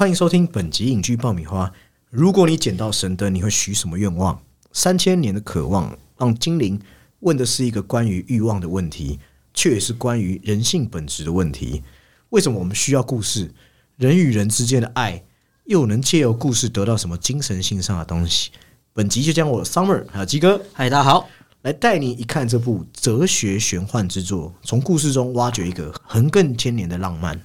[0.00, 1.70] 欢迎收听本集影剧爆米花。
[2.08, 4.40] 如果你捡到神灯，你会许什么愿望？
[4.72, 6.80] 三千年的渴望让精灵
[7.18, 9.18] 问的是一个关于欲望的问题，
[9.52, 11.82] 却也是关于人性本质的问题。
[12.30, 13.52] 为什么我们需要故事？
[13.98, 15.22] 人与人之间的爱
[15.66, 18.52] 又能借由故事得到什么精神性上的东西？
[18.94, 21.28] 本集就将我 Summer 还有鸡哥嗨，大家好。
[21.60, 27.38] 来带你一看这部哲学玄幻之作，从故事中挖掘一个横亘千年的浪漫。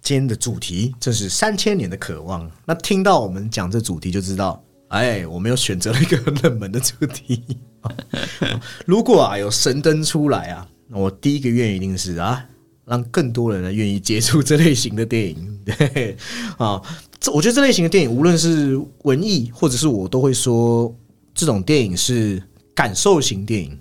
[0.00, 2.50] 今天的主题正是三千年的渴望。
[2.64, 7.58] 那听到我们讲这主题，就知道，哎，我们又选择了一个很冷门的主题。
[8.86, 12.44] 如果啊有神灯出来啊，那我第一个愿一定是啊，
[12.86, 15.60] 让更多人呢愿意接触这类型的电影。
[15.64, 16.16] 对
[16.56, 16.80] 啊，
[17.20, 20.94] 这我觉得这类型的电影，无论是文艺或者是我，都会说
[21.34, 22.42] 这种电影是
[22.74, 23.78] 感受型电影。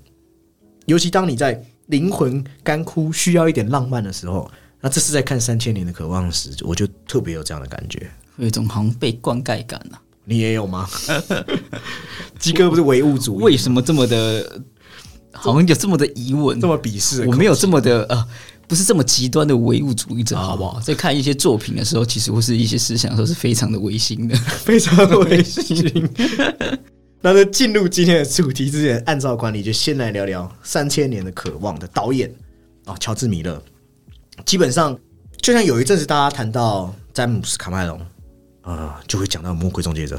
[0.88, 4.50] 尤其当你在灵魂干枯、需要一点浪漫的时候。
[4.80, 10.00] 那这是在看《三千年的渴望》时，我就特别有这样的感觉，有一种好像被灌溉感啊！
[10.24, 10.88] 你也有吗？
[12.38, 14.62] 鸡哥不是唯物主义，为什么这么的，
[15.32, 17.26] 好像有这么的疑问，这么鄙视？
[17.26, 18.28] 我没有这么的呃，
[18.68, 20.80] 不是这么极端的唯物主义者，好不好？
[20.80, 26.08] 在看一些作品的时候，其实或是一些思想的时候，是非常的唯心的， 非常的唯心。
[27.22, 32.32] 那在进入今天的主题之前，按照惯例，就先来聊聊《三千年的渴望》的导演
[32.86, 33.60] 啊，乔治·米勒。
[34.46, 34.98] 基本上，
[35.42, 38.00] 就像有一阵子大家谈到詹姆斯卡麦隆，
[38.62, 40.16] 啊，就会讲到《魔鬼终结者》，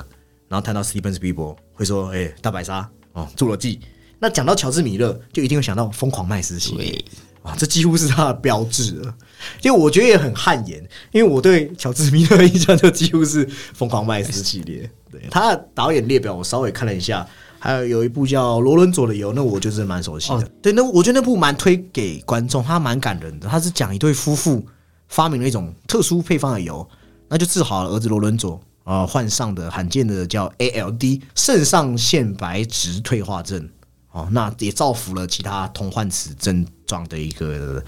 [0.48, 3.80] 然后谈到史蒂芬斯皮伯，会说：“哎，大白鲨哦，侏罗纪。”
[4.18, 7.02] 那讲到乔治米勒，就一定会想到《疯狂麦斯》系列
[7.42, 9.14] 啊，这几乎是他的标志了。
[9.62, 10.82] 因为我觉得也很汗颜，
[11.12, 14.90] 因为我对乔治米勒的印象就几乎是《疯狂麦斯》系列。
[15.10, 17.26] 对他的导演列表，我稍微看了一下。
[17.60, 20.48] 还有有一部叫《罗伦佐的油》，那我就是蛮熟悉的。
[20.62, 23.48] 对，那我觉得那部蛮推给观众，它蛮感人的。
[23.48, 24.64] 它是讲一对夫妇
[25.08, 26.88] 发明了一种特殊配方的油，
[27.28, 33.68] 那就治好了儿子罗伦佐啊患上的罕见的叫 ALD 肾上腺白质退化症。
[34.12, 37.82] 哦，那也造福了其他同患此症状的一个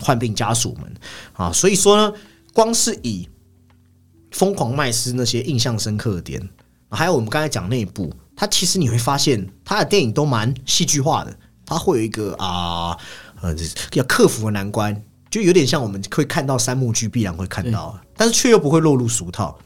[0.00, 0.92] 患病家属们
[1.32, 1.52] 啊。
[1.52, 2.12] 所以说呢，
[2.52, 3.28] 光是以
[4.32, 6.46] 疯狂麦斯那些印象深刻的点，
[6.90, 8.12] 还有我们刚才讲那一部。
[8.34, 11.36] 他其实你会发现，他的电影都蛮戏剧化的。
[11.64, 12.98] 他会有一个啊，
[13.40, 13.54] 呃，
[13.94, 15.00] 要克服的难关，
[15.30, 19.56] 就有点像我们会看到三幕剧必然会看到，但是却又不会落入俗套，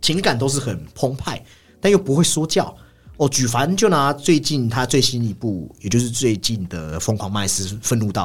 [0.00, 1.40] 情感都是很澎湃，
[1.80, 2.74] 但又不会说教。
[3.18, 8.24] 哦，举凡就拿最近他最新一部，也就是最近的《疯狂麦斯愤怒到》，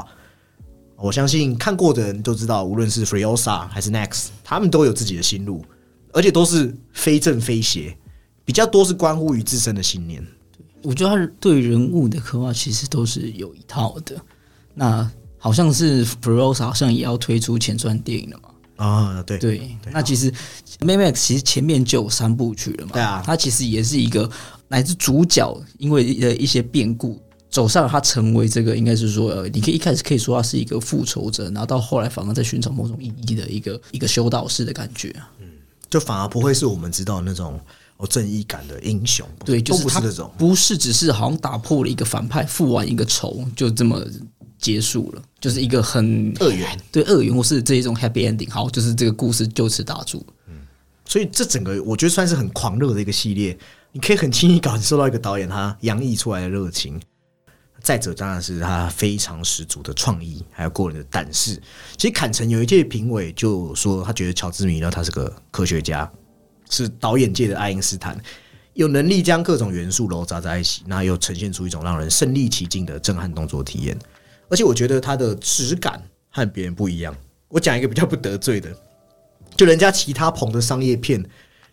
[0.96, 5.64] 我相信看过的人都知道，无论是 Freosa 还是 Next，他们都有自己的心路，
[6.14, 7.96] 而且都是非正非邪。
[8.50, 10.26] 比较多是关乎于自身的信念。
[10.82, 14.20] 我觉得他对人物的刻画其实都是有一套的。
[14.74, 18.50] 那好像是 f r o s 好像也要推出前传电影了嘛？
[18.84, 19.78] 啊，对对。
[19.92, 20.34] 那其实
[20.80, 22.94] Max 其实前面就有三部曲了嘛？
[22.94, 23.22] 对啊。
[23.24, 24.28] 他其实也是一个
[24.68, 27.22] 乃至主角，因为的一些变故，
[27.52, 35.46] 走上他成为这个，应该是说，呃，你可以一开始可以说他是一个复仇者，然后到后来反而在寻找某种意义的一个一个修道士的感觉嗯，
[35.88, 37.60] 就反而不会是我们知道那种。
[38.00, 44.02] 有正义感的英雄，对，就是不是这种，不是只是好像打破了一个反派，复完一个仇，就这么
[44.58, 50.26] 结束了，就是一个很恶缘，对恶缘，或是这一种 happy ending，好，就是这个故事就此打住。
[50.48, 50.54] 嗯，
[51.06, 53.58] 所以这整个我觉得算是很狂热的一个系列，
[53.92, 57.00] 你可以很轻易感受到一个导演他洋溢出来的热情。
[57.82, 61.56] 再者，当然是他非常十足的创意，还有过人的胆识。
[61.98, 66.10] 其实坎城有一届评委就说，他觉得乔治米勒他是个科学家。
[66.70, 68.18] 是导演界的爱因斯坦，
[68.74, 73.98] 有能力将各种元素糅杂在一起，那又呈现出一种让人身临其境的震撼动作体验。
[74.50, 77.16] 而且我觉得它的质感和别人不一样。
[77.50, 78.70] 我讲一个比较不得罪的，
[79.58, 81.24] 就人家其他捧的商业片、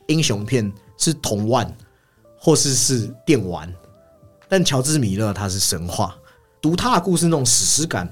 [0.08, 1.70] 英雄片是铜腕，
[2.38, 3.72] 或是是电玩，
[4.48, 6.16] 但乔治米勒他是神话，
[6.60, 8.08] 读他的故事那种史诗感，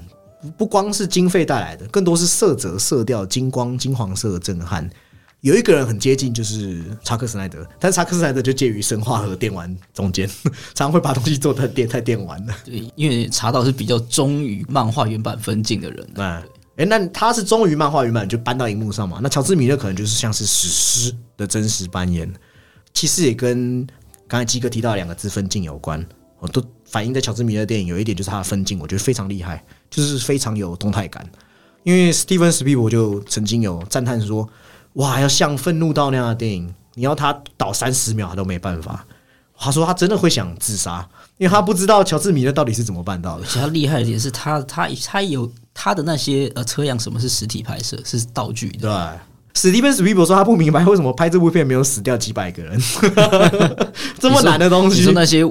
[0.55, 4.87] 不光是经费带来的，更多是色泽、色调、金光、金黄色的震撼。
[5.45, 10.27] 有一个人很接近，就是查克·斯奈德，但是查克·斯奈德就介于神话和电玩中间，
[10.73, 12.55] 常常会把东西做太电太电玩了。
[12.65, 16.07] 对，因为查到是比较忠于漫画原版分镜的人。
[16.15, 16.43] 哎，
[16.77, 19.19] 哎，那他是忠于漫画原版，就搬到荧幕上嘛？
[19.21, 22.27] 那乔治·米勒可能就是像是史诗的真实扮演。
[22.91, 23.85] 其实也跟
[24.27, 26.03] 刚才基哥提到两个字分镜有关，
[26.39, 31.23] 我都反映在乔治·米勒电影有一点，就是他的分镜，我觉得非常厉害，就是非常有动态感。
[31.83, 34.49] 因为史蒂芬·斯皮伯就曾经有赞叹说。
[34.95, 39.05] 哇，要像《愤怒到》那样的电影，你要他倒三十秒，他都没办法。
[39.57, 41.07] 他说他真的会想自杀，
[41.37, 43.45] 因为他不知道乔治米勒到底是怎么办到的。
[43.47, 48.67] 其他厉害一点是他，他他有他的那些呃车辆，什么是实体拍摄，是道具。
[48.81, 48.91] 对，
[49.53, 52.77] 史蒂芬史皮伯说他不明白为什么拍这部片没有死掉几百个人，
[54.19, 55.13] 这么难的东西你说。
[55.13, 55.43] 那些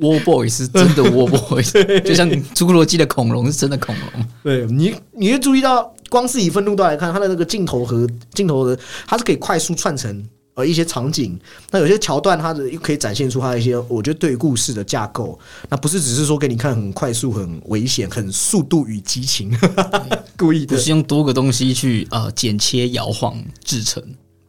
[0.00, 1.62] War Boy 是 真的 War Boy，
[2.00, 4.26] 就像侏罗纪的恐龙是真的恐龙。
[4.42, 11.38] 对你，你会注意到，光是以分路段来看，它的那个镜头和镜头的，它是可以快速串成呃一些场景。
[11.70, 15.38] 那有些桥段，它的又可以展现出它一些，我觉得对于故事的架构，
[15.68, 19.50] 那不是只是说给你看很快速、很危险、很速度与激情，
[20.38, 20.76] 故意的。
[20.76, 24.02] 不是用多个东西去呃剪切摇晃制成。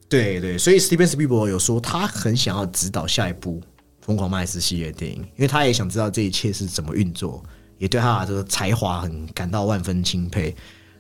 [0.10, 3.60] 对对，所以 Steven Spielberg 有说他很想要指导下一部
[4.00, 7.44] 《疯狂麦斯》系列电影，因为他也想知道这一切是怎么运作，
[7.78, 10.56] 也对他的这个才华很感到万分钦佩。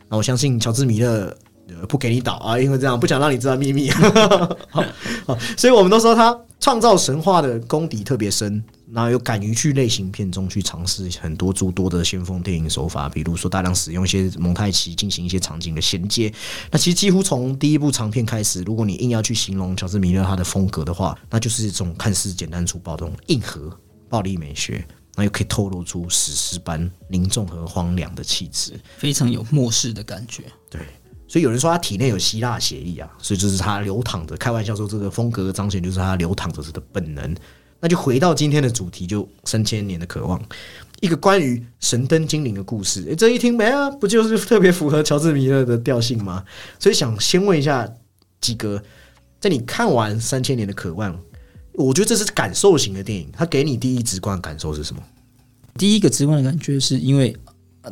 [0.09, 1.35] 那我相信乔治米勒。
[1.89, 3.91] 不给你导啊，因为这样不想让你知道秘密。
[3.91, 4.81] 好，
[5.57, 16.33] 所以我们都说他创造神话的功底特别深，然后又敢于去类型片中去尝试很多诸多的先锋电影手法，比如说大量使用一些蒙太奇进行一些场景的衔接。
[16.71, 23.69] 那其实几乎从第一部长片开始，如果你硬要去形容乔治米勒他的风格的话，那就是这种看似简单粗暴、这种硬核
[24.07, 24.87] 暴力美学，
[25.17, 28.79] 那又可以透露出史诗般凝重和荒凉的气质。
[28.97, 30.43] 非常有末世的感觉。
[30.69, 30.79] 对，
[31.27, 34.37] 所以有人说他体内有希腊血液啊，所以就是他流淌着。
[34.37, 37.35] 开玩笑说这个风格彰显就是他流淌着的本能。
[37.79, 40.43] 那就回到今天的主题，就三千年的渴望，
[40.99, 43.03] 一个关于神灯精灵的故事。
[43.07, 46.43] 诶，这一听没啊，不就是特别符合乔治米勒的调性吗？
[46.79, 47.87] 所以想先问一下
[48.41, 48.81] 鸡哥，
[49.39, 51.19] 在你看完三千年的渴望，
[51.77, 55.01] 我觉得这是感受型的电影，它给你第一直观感受是什么？
[55.77, 57.37] 第一个直观的感觉是因为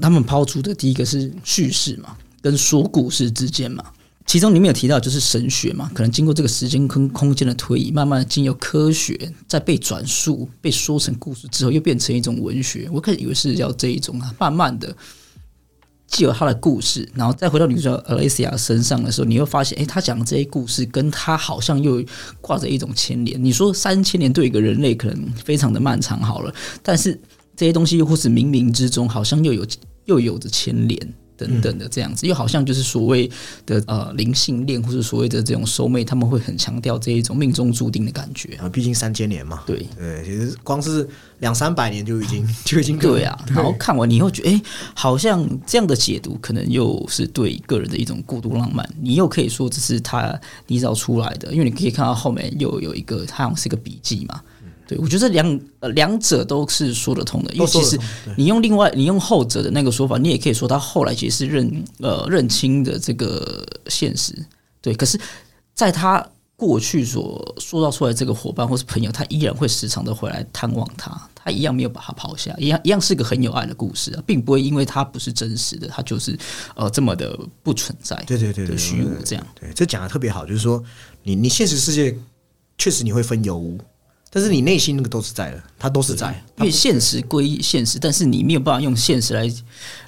[0.02, 3.84] 他们抛出的第一个是叙事嘛，跟说故事之间嘛。
[4.26, 12.90] 其中里面有提到就是神学嘛，可能经过这个时间跟空间的推移，慢慢的经由科学在被转述、被说成故事之后，又变成一种文学。
[12.92, 14.98] 我开始以为是要这一种啊，慢慢的
[16.16, 22.02] 既有他的故事，然后再回到女主角 Alicia 身上的时候，你会发现，诶，他讲的这些故事跟他好像又
[22.40, 23.44] 挂着一种牵连。
[23.44, 27.20] 你说三千年对一个人类可能非常的漫长，好了，但是
[27.58, 29.66] 这些东西又或是冥冥之中好像又有
[30.06, 33.30] 又有着牵连等等的这样子，又好像就是所谓
[33.66, 38.56] 的呃灵性恋或者所谓的这种收妹，他们会很强调这一种命中注定的感觉。
[38.56, 41.08] 啊，毕竟三千年嘛，对对，其实光是
[41.40, 44.62] 两三百年就已经就已经 对啊，然后看完你又觉得，哎、
[44.94, 48.88] 好像这样的解读可能又是对个人的一种过度浪漫。
[49.02, 54.42] 你又可以说这是他拟造出来的，因为你可以看到后面又有一个，它好像是一个笔记嘛。
[54.88, 58.00] 对，我觉得这两呃两者都是说得通的，因为其实
[58.38, 64.34] 你用另外你用后者的那个说法，你也可以说他后来其实是认呃认清的这个现实，
[64.82, 64.94] 对。
[64.94, 65.20] 可是，
[65.74, 76.38] 在他过去所塑造出来这个伙伴或是朋友，他依然会时常的回来探望他，他一样没有把他抛下，一样一样是个很有爱的故事啊，并不会因为他不是真实的，他就是
[76.76, 79.46] 呃这么的不存在，对对对对虚无这样。
[79.60, 80.82] 对，这讲的特别好，就是说
[81.24, 82.18] 你你现实世界
[82.78, 83.78] 确实你会分有无，
[84.36, 86.36] 但是你内心那个都是在的，它都是在。
[86.58, 89.50] 因为现实归现实，但是你没有办法用现实来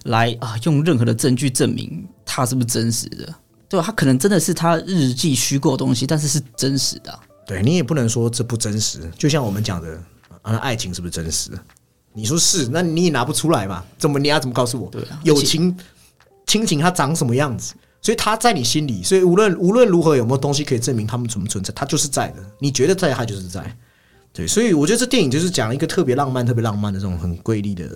[0.04, 3.34] 来啊，用任何的证据证明它是不是真实的，
[3.69, 3.86] 对吧？
[3.86, 9.96] 它可能真的是他日记虚构的东西，但是是真实的啊、对你也不能说这不真实，就像我们讲的
[10.42, 11.60] 啊，那爱情是不是真实的？
[12.12, 13.81] 你说是，那你也拿不出来嘛？
[13.98, 14.90] 怎么你要怎么告诉我？
[14.92, 15.74] 对啊友情、
[16.48, 17.74] 亲情它长什么样子？
[18.02, 22.44] 所以它在你心里，所以无论无论如何有没有东西可以证明他们存不存在，它就是在的。
[22.60, 23.78] 你觉得在，它就是在。
[24.38, 27.90] 对，所以我觉得这电影就是讲一个特别浪漫、特别浪漫的这种很瑰丽的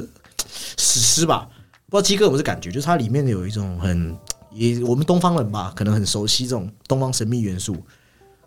[0.75, 1.47] 史诗吧。
[1.85, 4.17] 不知道鸡哥有没有这感觉，就是它里面有一种很
[4.51, 7.77] 也我们东方人吧，可能很熟悉这种东方神秘元素，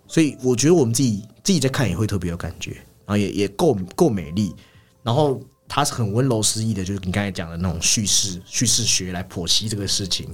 [0.08, 2.72] 所以我觉得我们自己自己在看也会特别有感觉，
[3.06, 4.52] 然后也也够够美丽，
[5.04, 10.28] 然后它是很温柔诗意的，就是你刚才讲的那种叙事叙事学来剖析这个事情。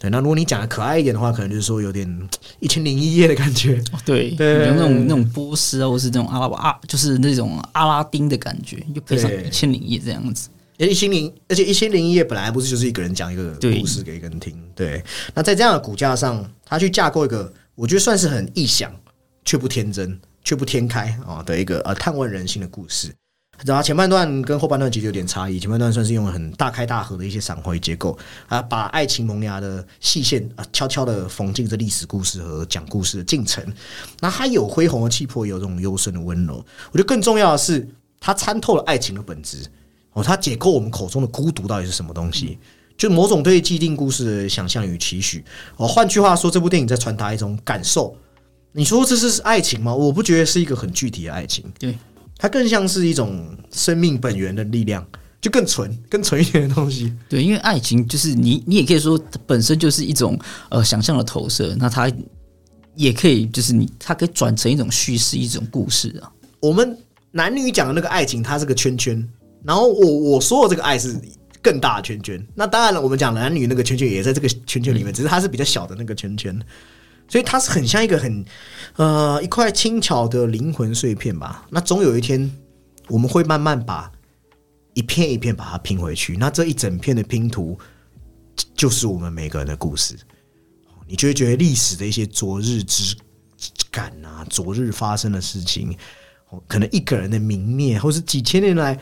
[0.00, 2.08] 对，那如果你讲的可爱一点的话，可能就是说有点
[2.60, 3.82] 《一千零一夜》的感觉。
[4.04, 10.48] 对，对有那种那种波斯啊，或是那种阿拉伯啊，就是那种阿拉丁的感觉，又配上一千零一夜这样子。
[10.78, 15.02] 而且一千零，而且一千零一夜本来不是就是一个人讲一个故事给一个人听，对。
[15.34, 18.94] 那在这样的骨架上，他去架构一个，我觉得算是很臆想
[19.44, 23.12] 却不天真、却不天开啊的一个呃探问人性的故事。
[23.64, 33.64] 然后前半段跟后半段其实有点差异，前半段算是用了很大开大合的一些闪回结构啊，把爱情萌芽的细线啊悄悄的缝进这历史故事和讲故事的进程。
[34.20, 36.64] 那它有恢宏的气魄，也有这种幽深的温柔。
[36.92, 37.88] 我觉得更重要的是，
[38.20, 39.58] 它参透了爱情的本质。
[40.12, 42.58] 哦，它解构我们口中的孤独到底是什么东西？
[42.96, 45.44] 就某种对既定故事的想象与期许。
[45.76, 48.16] 哦，换句话说，这部电影在传达一种感受。
[48.72, 49.94] 你说这是爱情吗？
[49.94, 51.96] 我不觉得是一个很具体的爱情，对，
[52.38, 55.04] 它更像是一种生命本源的力量，
[55.40, 57.12] 就更纯、更纯一点的东西。
[57.28, 61.74] 对，因为爱情就是你，你也可以说本身就是一种呃想象的投射。
[61.78, 62.10] 那它
[62.94, 66.30] 也可以，就是你它可以转成一种叙事，一种故事啊。
[66.60, 66.96] 我们
[67.32, 69.28] 男女讲的那个爱情，它是个圈圈，
[69.64, 71.20] 然后我我说的这个爱是
[71.60, 72.44] 更大的圈圈。
[72.54, 76.56] 那当然了，我们讲男女那个圈圈也在这个圈圈里面，只是它是比较小的那个圈圈，
[77.28, 78.44] 所以它是很像一个很
[78.96, 81.66] 呃一块轻巧的灵魂碎片吧。
[81.70, 82.50] 那总有一天，
[83.08, 84.10] 我们会慢慢把
[84.94, 86.36] 一片一片把它拼回去。
[86.36, 87.78] 那这一整片的拼图，
[88.74, 90.16] 就是我们每个人的故事。
[91.06, 93.16] 你就会觉得历史的一些昨日之
[93.90, 95.96] 感啊，昨日发生的事情，
[96.66, 98.98] 可能一个人的泯灭，或是几千年来，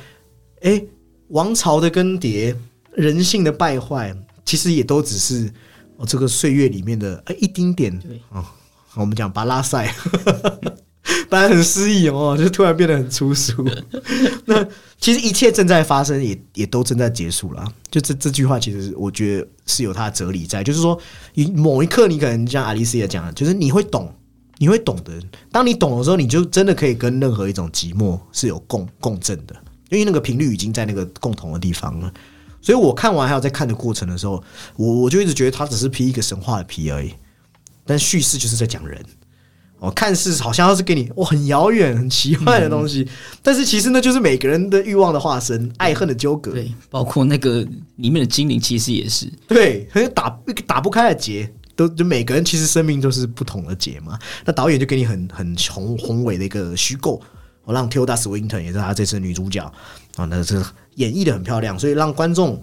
[0.61, 0.81] 哎，
[1.29, 2.55] 王朝的更迭，
[2.93, 5.53] 人性的败坏，其实也都只是
[5.97, 7.93] 哦这个岁月里面的哎一丁点
[8.31, 8.45] 啊。
[8.95, 9.93] 我们讲巴拉塞。
[11.29, 13.53] 本来很诗意哦，就突然变得很粗俗。
[14.47, 14.67] 那
[14.99, 17.65] 其实一切正在发生，也也都正在结束了。
[17.91, 20.65] 就这这句话，其实我觉得是有它的哲理在。
[20.65, 20.99] 就是说，
[21.55, 24.13] 某一刻，你可能像阿丽丝也讲，就是你会懂，
[24.59, 25.13] 你会懂得。
[25.53, 29.55] 当你懂的时候，你就真的可以跟任何一种寂寞是有共共振的，
[29.91, 32.13] 因为那个频率已经在那个共同的地方了。
[32.67, 34.43] 所以我看完还有在看的过程的时候，
[34.75, 37.15] 我我就一直觉得它只是披一个神话的皮而已，
[37.85, 39.01] 但叙事就是在讲人。
[39.79, 43.09] 哦，看似好像要是给你哇很遥远、很奇幻的东西，
[43.41, 46.51] 但是其实呢就是每个人的欲望的化身，爱恨的纠葛。
[46.51, 47.65] 对，包括那个
[47.97, 49.33] 里面的精灵，其实也是。
[49.47, 54.19] 对，很打打不开的结，都就每个人其实生命都是不同的结嘛。
[54.45, 57.23] 那导演就给你很很宏宏伟的一个虚构，
[57.63, 59.63] 我让 Tilda Swinton 也是他这次女主角。
[60.17, 60.61] 啊，那这
[60.97, 62.63] 演绎的很漂亮，所以让观众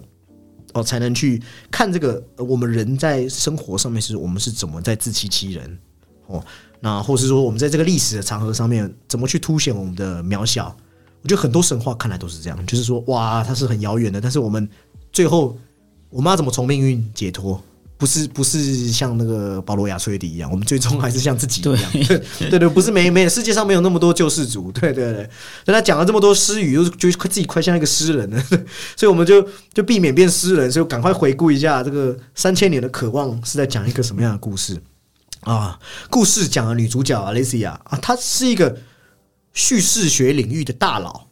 [0.74, 5.78] 哦才能去看这个我们人在生活上面是我们是怎么在自欺欺人
[6.28, 6.44] 哦。
[6.80, 10.76] 那或是说，我们在这个历史的长河上面，怎么去凸显我们的渺小？
[11.22, 14.68] 我觉得很多神话看来都是这样，就是说，哇，它是很遥远的，但是我们
[15.10, 15.56] 最后
[16.10, 17.58] 我们要怎么从命运解脱？
[18.04, 21.90] 不是不是像那个保罗亚崔迪一样，我们最终还是像自己一样，
[22.50, 25.26] 对 对，不是没没世界上没有那么多救世主，对对对。
[25.64, 28.38] 那他讲了这么多诗语，又觉得快自己快像一个诗人了，
[28.94, 34.78] 所以我们就就避免变诗人，所以赶快回顾一下这个三千年的渴望是在讲一个什么样的故事。
[35.40, 35.80] 啊，
[36.10, 38.76] 故事讲的女主角 Alicia 啊，她是一个
[39.54, 41.28] 叙事学领域的大佬。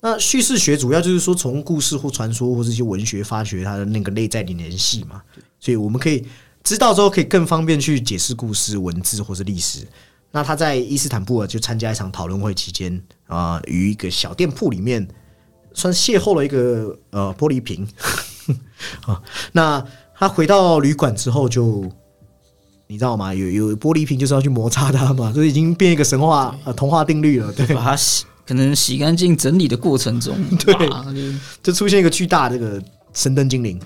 [0.00, 5.22] 那叙事学主要就是说从故事或传说或这些文学发掘它的那个内在的联系嘛。
[5.60, 6.26] 所以我们可以
[6.62, 9.86] 知道之后，可以更方便去解释故事文字或是历史。
[10.30, 15.06] 那他在伊斯坦布尔就参加一场讨论会期间啊，与一个小店铺里面
[15.72, 17.88] 算邂逅了一个呃玻璃瓶
[19.06, 19.22] 啊。
[19.52, 19.84] 那
[20.16, 21.90] 他回到旅馆之后就。
[22.90, 23.34] 你知道吗？
[23.34, 27.52] 有有玻璃瓶就是要去摩擦它嘛，所以已经变一个神话呃童话定律了。
[27.52, 30.34] 对，把它洗，可能洗干净整理的过程中，
[30.64, 30.74] 对，
[31.62, 33.78] 就出现一个巨大这个神灯精灵。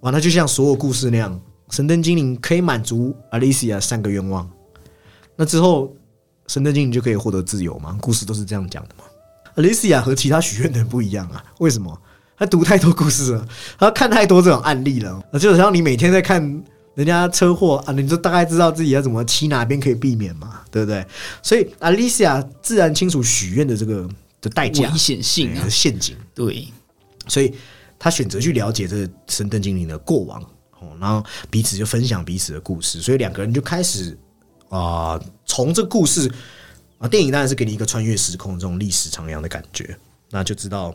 [0.00, 1.40] 哇，那就像所有故事那样，
[1.70, 4.48] 神灯精灵可以满足 Alicia 三个愿望。
[5.36, 5.94] 那之后，
[6.46, 7.98] 神灯精灵就可以获得自由吗？
[8.00, 9.04] 故事都是这样讲的嘛。
[9.56, 12.00] Alicia 和其他许愿的人不一样啊，为什么？
[12.36, 16.64] 他读太多故事了，他看太多这种案例了，就好像你每天在看。
[16.94, 21.06] 人家车祸啊，你就大概知道自己要怎么骑哪边可以避免嘛，对不对？
[21.40, 24.08] 所以 Alicia 自然清楚许愿的这个
[24.40, 26.16] 的代价、危险性和陷阱。
[26.34, 26.66] 对，
[27.28, 27.54] 所以
[27.98, 30.42] 他选择去了解这神灯精灵的过往，
[30.80, 34.16] 哦，然后彼此就分享彼此的故事，所以两个人就开始
[34.68, 36.30] 啊，从这故事
[36.98, 39.98] 啊，电影当然是给你一个穿越时空这种历史徜徉的感觉，
[40.30, 40.94] 那就知道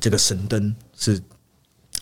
[0.00, 1.22] 这个神灯是。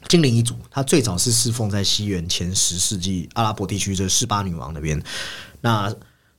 [0.08, 5.00] 精灵一族，它最早是侍奉在西元前十世纪阿拉伯地区这示巴女王那边。
[5.60, 5.94] 那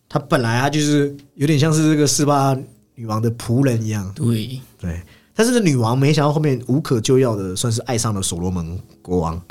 [0.09, 2.57] 他本来它就是有点像是这个示巴
[2.95, 4.11] 女王的仆人一样。
[4.15, 5.03] 对对，
[5.43, 9.41] 但是女王没想到后面无可救药的，算是爱上了所罗门国王。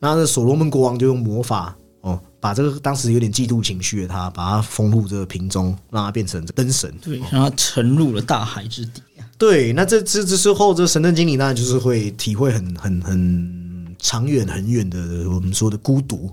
[0.00, 6.92] 那这所罗门国王就用魔法哦，把这个当时有点嫉妒情绪的他，把他封入这个瓶中，让他变成灯神。
[7.00, 9.00] 对，让他沉入了大海之底。
[9.38, 14.98] 对，那这这之后，这神灯精灵当然就是会体会很很很长远很远的
[15.30, 16.28] 我们说的孤独，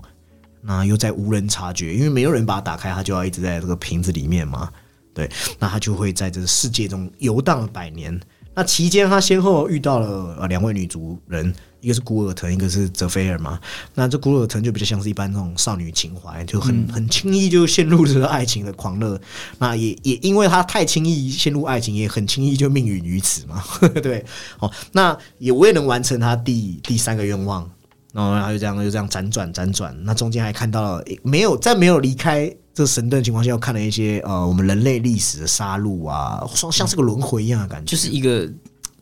[0.60, 4.68] 那又在无人察觉，因为没有人把它打开，它就要一直在这个瓶子里面嘛。
[5.14, 8.20] 对，那他就会在这个世界中游荡百年。
[8.56, 11.54] 那期间，他先后遇到了呃两位女主人。
[11.82, 13.60] 一个是古尔腾，一个是泽菲尔嘛。
[13.94, 19.20] 那这古尔腾就比较像是一般那种少女情怀，就很很轻易就陷入这个爱情的狂热。
[19.58, 23.62] 那也也因为他太轻易陷入爱情，也很轻易就命运于此嘛。
[24.02, 24.24] 对，
[24.58, 27.70] 哦，那也未能完成他第第三个愿望，
[28.12, 29.96] 然后他就这样就这样辗转辗转。
[30.02, 38.46] 那中间还看到了没有在没有离开这个神盾情况下，又看了一些呃我们人类历史的杀戮啊，像像是个轮回一样的感觉，就是一个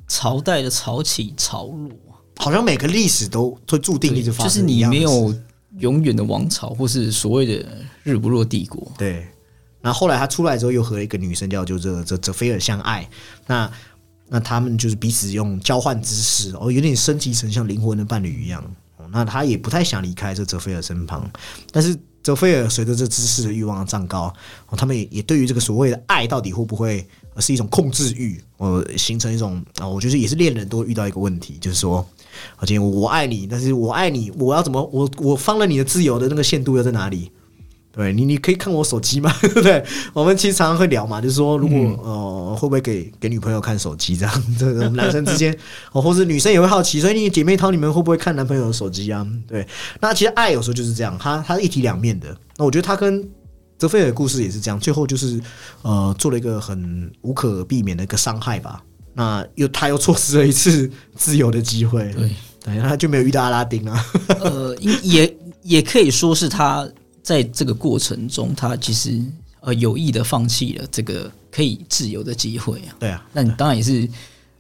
[0.07, 1.91] 朝代的潮起潮落。
[2.37, 5.35] 好像每个历史都会注定一直发生，就是你没有
[5.79, 7.67] 永远的王朝，或是所谓的
[8.05, 8.93] 日不落帝国。
[8.97, 9.27] 对，
[9.81, 13.09] 然后后来他出来之后，又和一个女生叫就这这泽菲尔相爱。
[13.49, 13.69] 那
[14.29, 18.63] 那他们就是彼此用交换姿势，哦，有点升级成像灵魂的伴侣一样。
[18.99, 21.29] 哦，那他也不太想离开这泽菲尔身旁，
[21.73, 24.35] 但是泽菲尔随着这知识的欲望的涨高，
[24.77, 27.07] 他们也也对于这个所谓的爱到底会不会
[27.39, 32.05] 是一种控制欲，呃，形成一种啊，我觉得也是恋人都会遇到一个问题，就是说。
[32.57, 37.31] 而且我爱你，但是我爱你，我要怎么我我放了你的自由的那个限度又在哪里？
[37.95, 39.33] 对你，你可以看我手机吗？
[39.41, 39.85] 对不对？
[40.13, 44.43] 我们其实常常会聊嘛，就是说，如果呃，会不会给给女朋友看手机这样？
[44.59, 45.57] 这个男生之间，
[45.93, 49.27] 哦，或是女生也会好奇，所以你姐妹淘你们会不会看男朋友的手机啊？
[49.47, 49.67] 对，
[50.01, 52.37] 那其实爱有时候就是这样，它它是一体两面的。
[52.57, 53.27] 那我觉得他跟
[53.79, 55.41] 泽菲尔的故事也是这样，最后就是
[55.83, 58.83] 呃，做了一个很无可避免的一个伤害吧。
[59.13, 62.31] 那又他又错失了一次自由的机会，对，
[62.65, 64.05] 对，他就没有遇到阿拉丁啊。
[64.41, 66.89] 呃，也也可以说是他
[67.25, 69.21] 在这个过程中，他其实
[69.61, 72.95] 呃有意的放弃了这个可以自由的机会啊。
[73.01, 74.09] 对啊，那你当然也是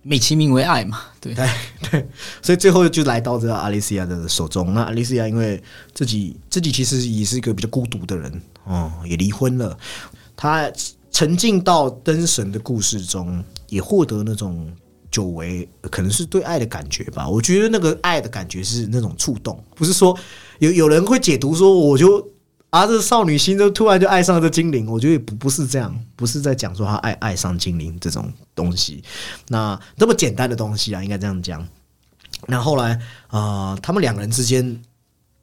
[0.02, 1.48] 美其名为爱嘛，对对
[1.90, 2.08] 对，
[2.42, 4.74] 所以最后就来到这个阿丽西亚的手中。
[4.74, 9.78] 那阿丽西亚因为自己自己其实也是一个比较孤独的人哦，也离婚了，
[10.34, 10.68] 他
[11.12, 13.44] 沉浸到灯神的故事中。
[13.66, 14.70] 也获得那种
[15.10, 17.28] 久违，可能是对爱的感觉吧。
[17.28, 20.16] 我觉得那个爱的感觉是那种触动，不是说
[20.60, 22.24] 有有人会解读说，我就
[22.74, 24.86] 啊，这少女心就突然就爱上这精灵。
[24.86, 29.02] 我觉得不不是这样，不是在讲说她爱爱上精灵这种东西，
[29.48, 31.66] 那这么简单的东西啊，应该这样讲。
[32.48, 34.82] 那后来啊，他们两个人之间。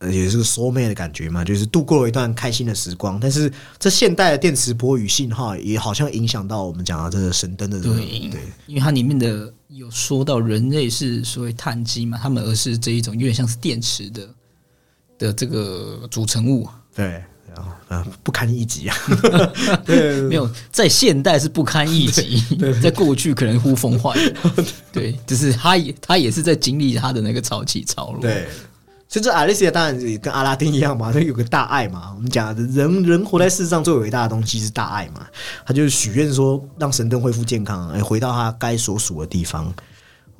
[0.09, 3.19] 也是个 soul mate 的感觉嘛，就是度过了一段开心的时光。
[3.19, 7.93] 但是这现代的电磁波与信号也好像影响到我们讲的这个神灯的对
[8.31, 14.29] 对，因为它里面的有说到人类是所谓碳基嘛，他们而是这一种有点像是电池的
[15.19, 16.67] 的这个组成物。
[16.95, 17.23] 对，
[17.53, 18.95] 然后啊不堪一击啊。
[19.85, 22.43] 对，没有在现代是不堪一击，
[22.81, 24.33] 在过去可能呼风唤雨。
[24.91, 28.21] 对，就是他也他也是在经历他的那个潮起潮落。
[28.21, 28.47] 对。
[29.09, 32.13] 甚至阿丽西亚当然也跟阿拉丁一样嘛，他有个大爱嘛。
[32.15, 35.27] 我们讲人人活在世上最伟大的东西是大爱嘛。
[35.65, 39.73] 他就是许愿说让神灯恢复健康，哎，回到他该所属的地方。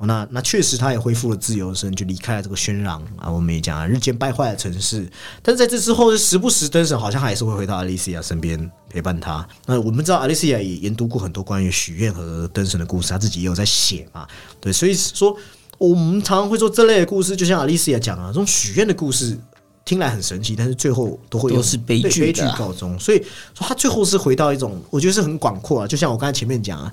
[0.06, 3.30] 那那确实他也恢复了自由身，就离开了这个喧嚷啊。
[3.30, 5.08] 我们也讲啊，日渐败坏的城市。
[5.42, 9.46] 但是在这之后，时不时灯神好像还是会回到阿丽西亚身边陪伴他。
[9.66, 14.26] 那我们知道阿丽西亚也研读过很多关于许愿和灯神的故事，他自己也有在写嘛。
[14.60, 15.36] 对，所以说。
[15.78, 19.36] 我们常常会说这类的故事，就像阿丽西亚讲啊，这种许愿的故事
[19.84, 22.96] 听来很神奇，但是最后都会都是悲剧悲剧告终。
[23.00, 23.18] 所以
[23.52, 25.86] 说他最后是回到一种，我觉得是很广阔啊。
[25.88, 26.92] 就像我刚才前面讲啊，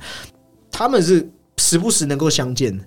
[0.72, 2.84] 他们是时不时能够相见，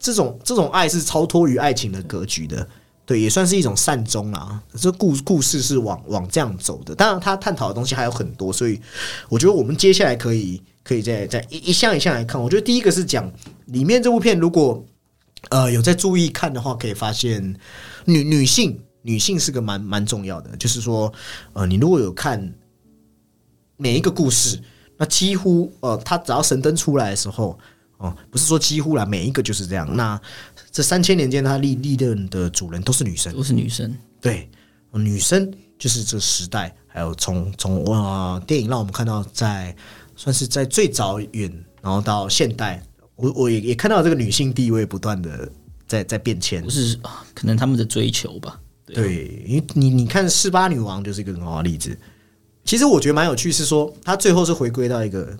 [0.00, 2.66] 这种这种爱是超脱于爱情的格局的，
[3.06, 4.60] 对，也算是一种善终啦。
[4.76, 6.92] 这故故事是往往这样走的。
[6.94, 8.80] 当然，他探讨的东西还有很多，所以
[9.28, 12.42] 我觉得我们接下来可以可以再再一一项一项来看。
[12.42, 13.30] 我觉得第一个是讲
[13.66, 14.84] 里面这部片如果。
[15.48, 17.42] 呃，有在注意看的话，可以发现
[18.04, 20.54] 女女性女性是个蛮蛮重要的。
[20.58, 21.10] 就是说，
[21.54, 22.54] 呃，你如果有看
[23.78, 24.60] 每一个故事，
[24.98, 27.58] 那几乎呃，他只要神灯出来的时候，
[28.00, 29.88] 哦，不是说几乎啦，每一个就是这样。
[29.94, 30.20] 那
[30.72, 33.94] 这三千年间，他历历任的主人都是女生，都是女生。
[34.20, 34.48] 对，
[34.92, 39.76] 女生就是这时代，还有从从呃电影让我们看到，在
[40.16, 42.82] 算是在最早远，然后到现代。
[43.16, 45.46] 我我也也看到这个女性地位不断的
[45.86, 46.98] 在在变迁，不是
[47.34, 48.58] 可能他们的追求吧？
[48.86, 51.94] 对，因为你你看四八女王就是一个很好的例子。
[52.64, 55.36] 其实我觉得蛮有趣，是说她最后是回归到一个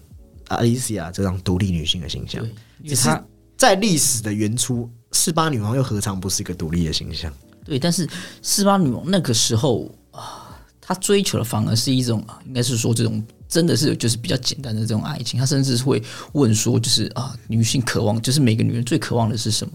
[0.50, 2.46] 阿丽西亚这张独立女性的形象。
[2.84, 3.08] 只是
[3.56, 7.32] 在历史的原初，四八女王又何尝不是一个独立的形象？
[7.64, 8.08] 对，但是
[8.42, 13.22] 四八女王那个时候啊，她追求的反而是一种，应该是说这种。
[13.50, 16.00] 真的是就是比较简单的这种爱情，她甚至是会
[16.34, 19.74] 问说，就是啊，女性渴望，就是每个女人最渴望的是什么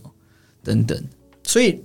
[0.63, 0.97] 等等。
[1.43, 1.83] 所以，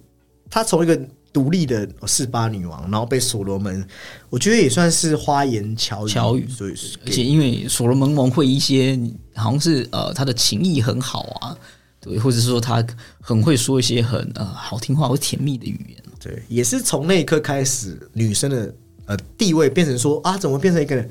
[0.48, 0.96] 她从一个
[1.32, 3.86] 独立的四八女王，然后被所罗门，
[4.28, 6.10] 我觉得也算是花言巧语。
[6.10, 6.74] 巧语，所以
[7.06, 8.98] 而且因为所罗门王会一些，
[9.34, 11.56] 好像是呃，他的情谊很好啊，
[12.00, 12.84] 对，或者说他
[13.20, 16.02] 很会说一些很呃好听话或甜蜜的语言。
[16.18, 18.74] 对，也是从那一刻开始，女生的
[19.06, 21.08] 呃地位变成说啊，怎么变成一个。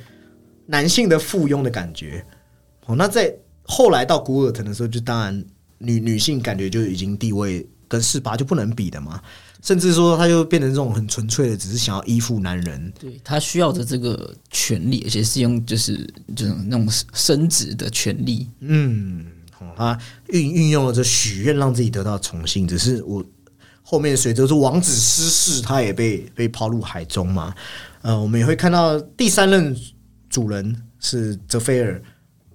[0.71, 2.23] 男性的附庸的感觉，
[2.85, 5.43] 哦，那在后来到古尔腾的时候，就当然
[5.79, 9.19] 女女性感觉就已经地位跟四八就不能比的嘛，
[9.61, 15.97] 甚至说他就变成这种很纯粹的，只是想要依附男人，对他需要的这个权利，而且是用就是
[16.35, 19.25] 这种那种生殖的权利，嗯，
[19.75, 23.23] 他运运用了这许愿让自己得到宠幸，只是我
[23.83, 27.53] 后面随着是王子失势，他也被被抛入海中嘛。
[28.01, 29.75] 呃，我们也会看到第三任
[30.29, 32.01] 主人是泽菲尔，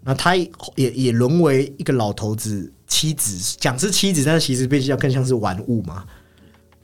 [0.03, 6.03] 那他也也沦为一个老头子妻子，讲是妻子，但是其实比较更像是玩物嘛。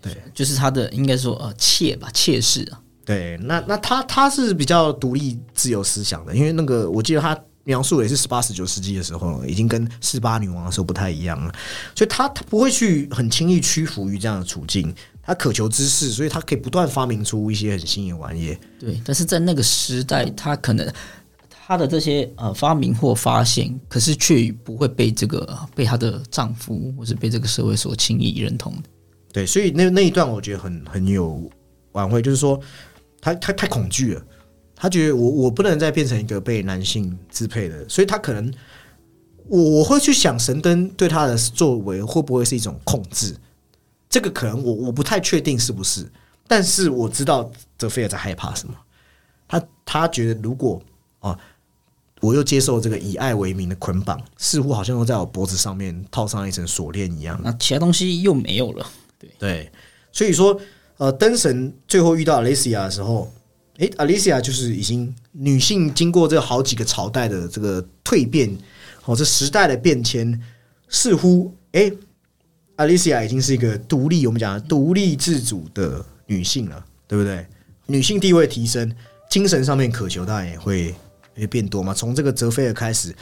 [0.00, 2.80] 对，就是他的应该说呃妾吧，妾室啊。
[3.04, 11.52] 对，那那他他是比较独立自由思想的，因为那个我记得他描述也是十八十九世纪的时候，已经跟四八女王的时候不太一样了，
[11.94, 18.56] 所以他他不会去很轻易屈服于这样的处境，他渴求知识，所以他可以不断发明出一些很新颖的玩意。
[18.78, 20.90] 对，但是在那个时代，他可能
[21.66, 28.82] 他的这些呃发明或发现，可是却不会被这个被她的丈夫或是被这个社会所轻易认同的。
[29.32, 31.50] 对，所以那那一段我觉得很很有
[31.92, 32.60] 挽回，就是说。
[33.22, 34.22] 他他太恐惧了，
[34.74, 38.50] 他觉得我我不能再变成一个被男性支配的，所以他可能
[39.44, 43.36] 我我会去想神灯对他的作为会不会是一种控制？
[44.08, 46.10] 这个可能我我不太确定是不是，
[46.48, 48.74] 但是我知道泽菲尔在害怕什么。
[49.46, 50.80] 他他觉得如果
[51.18, 51.38] 啊，
[52.22, 58.86] 我又接受这个以爱为名的捆绑，似乎好像又在我脖子上面套上一层锁链一样，那其他东西又没有了。
[59.38, 59.70] 对，
[60.12, 60.60] 所以说。
[61.00, 63.32] 呃，灯神最后遇到 Alicia 的时候，
[63.78, 68.54] 诶 a l i c i a 就是已经女性经过这好几个朝代的这个蜕变，
[69.06, 70.38] 哦，这时代的变迁，
[70.90, 71.90] 似乎诶
[72.76, 77.46] a l i c i a 已经是一个独立，我们讲独立自主的女性了，对不对？
[77.86, 78.94] 女性地位提升，
[79.30, 80.94] 精神上面渴求当然也会
[81.34, 81.94] 会变多嘛。
[81.94, 83.16] 从这个泽菲尔开始，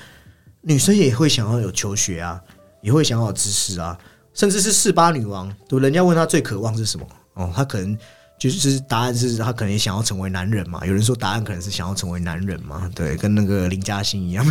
[0.62, 2.42] 女生也会想要有求学啊，
[2.82, 3.96] 也会想要知识啊，
[4.34, 7.06] 甚至是四八女王，对，人家问她最渴望是什么？
[7.34, 7.96] 哦，她可能
[8.38, 10.84] 就是答案是她可能也想要成为男人嘛？
[10.86, 12.90] 有人说答案可能是想要成为男人嘛？
[12.94, 14.46] 对，跟那个林嘉欣一样，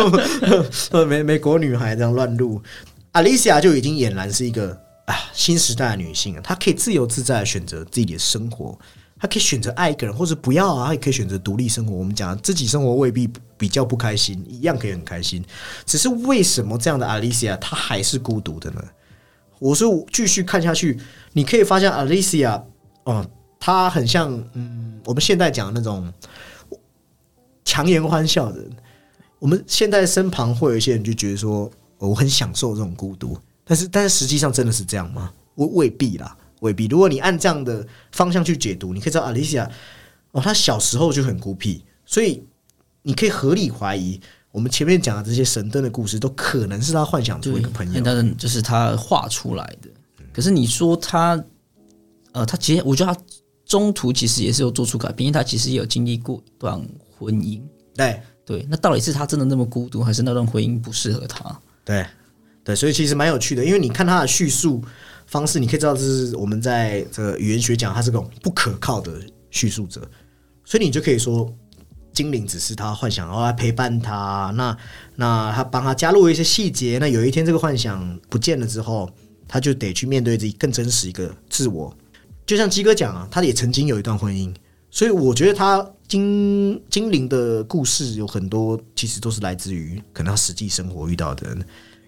[1.08, 2.62] 美美国女孩这样乱入。
[3.12, 8.78] 阿丽西亚就已经俨然是一个啊新时代女性了，她可以自由自在的选择自己的生活，
[9.20, 11.92] 他可以选择爱一个人或者不要啊，他也可以选择独立生活。
[11.94, 15.44] 我们讲自己生活未必比较不开心，一样可以很开心。
[15.84, 18.82] 只是为什么这样的阿丽西亚她还是孤独的呢？
[19.58, 20.98] 我是继续看下去，
[21.32, 22.62] 你可以发现 Alicia，
[23.04, 23.26] 哦，
[23.58, 26.12] 她很像嗯，我们现在讲的那种
[27.64, 28.70] 强颜欢笑的人。
[29.40, 35.32] 我们现在身旁会有一些人就觉得说，我很享受这种孤独，但是但是实际上真的是这样吗？
[35.56, 36.86] 未未必啦，未必。
[36.86, 39.68] 如果你按这样的方向去解读，你可以知道 Alicia，
[40.32, 42.42] 哦，她小时候就很孤僻，所以
[43.02, 44.20] 你可以合理怀疑。
[44.50, 49.90] 我们前面讲的这些神灯的故事，都可能是他幻想出一个朋友，他的就是他画出来的。
[50.32, 51.40] 可是你说他，
[52.32, 53.20] 呃，他其实我觉得他
[53.66, 56.82] 中途其实也是有做出改变，因为他其实也有经历过一段
[57.18, 57.60] 婚姻。
[57.94, 61.60] 对对，那到底是他真的那么孤独，还是那段婚姻不适合他？
[61.84, 62.06] 对
[62.64, 64.82] 对，所以其实蛮有趣的，因为你看他的叙述
[65.28, 69.12] 方式，你可以知道这是我们在这个语言学讲，他是种不可靠的
[69.52, 70.00] 叙述者，
[70.64, 71.48] 所以你就可以说。
[72.14, 74.52] 精灵只是他幻想，然后来陪伴他。
[74.56, 74.76] 那
[75.14, 76.98] 那他帮他加入一些细节。
[76.98, 79.08] 那有一天这个幻想不见了之后，
[79.46, 81.96] 他就得去面对自己更真实一个自我。
[82.44, 84.52] 就像鸡哥讲啊，他也曾经有一段婚姻，
[84.90, 91.56] 所以我觉得他精精灵的故事有很多，其实都是来自于可能他实际生活遇到的。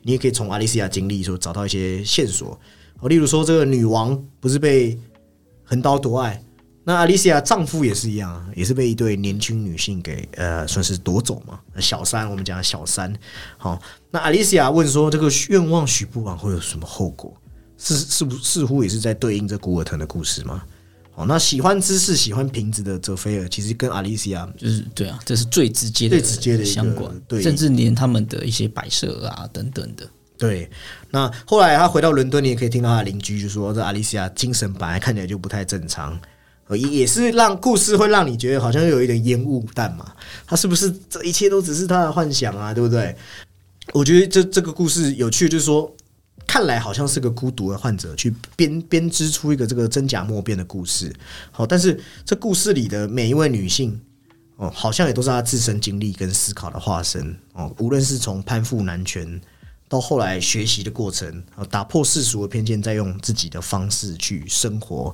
[0.02, 2.58] 你也可以从阿丽西亚经历说找到一些线索。
[3.00, 4.98] 哦，例如说这个女王不是被
[5.64, 6.42] 横刀夺爱。
[6.82, 11.60] 那阿丽西亚丈夫也是一样啊，也是被一对年轻女性给呃，算是夺走嘛。
[11.78, 13.14] 小三，我们讲小三。
[13.58, 17.32] 好，那阿丽西亚问说：“这个愿望许不完会有什么后果？”
[17.76, 20.62] 是是不似乎也是在对应这古尔腾的故事吗？
[21.12, 30.08] 好，那喜欢知识、喜欢瓶子的泽菲尔，其实跟阿丽西亚就是对啊，这是最直接的、最直接的相关，对，甚至连他们的一些摆设啊等等的。
[30.40, 30.70] 对，
[31.10, 36.18] 那后来他回到伦敦，你也可以听到他邻居就说：“这阿丽西亚精神本来看起来就不太正常。”
[36.70, 40.14] 也也是让故事会让你觉得好像有一点烟雾弹嘛，
[40.46, 42.72] 他是不是这一切都只是他的幻想啊？
[42.72, 43.14] 对不对？
[43.92, 45.94] 我觉得这这个故事有趣，就是说，
[46.46, 51.14] 看来好像是个孤独的患者去编编织出一个这个真假莫辨的故事。
[51.50, 54.00] 好，但是这故事里的每一位女性
[54.56, 57.70] 哦，好像也都是她自身经历跟思考的化身哦。
[57.78, 59.38] 无论是从攀附男权。
[59.90, 65.12] 到后来学习的过程，打破世俗的偏见，再用自己的方式去生活，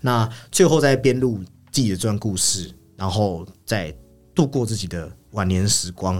[0.00, 1.38] 那最后再编入
[1.70, 3.94] 自己的这段故事，然后再
[4.34, 6.16] 度过自己的晚年时光。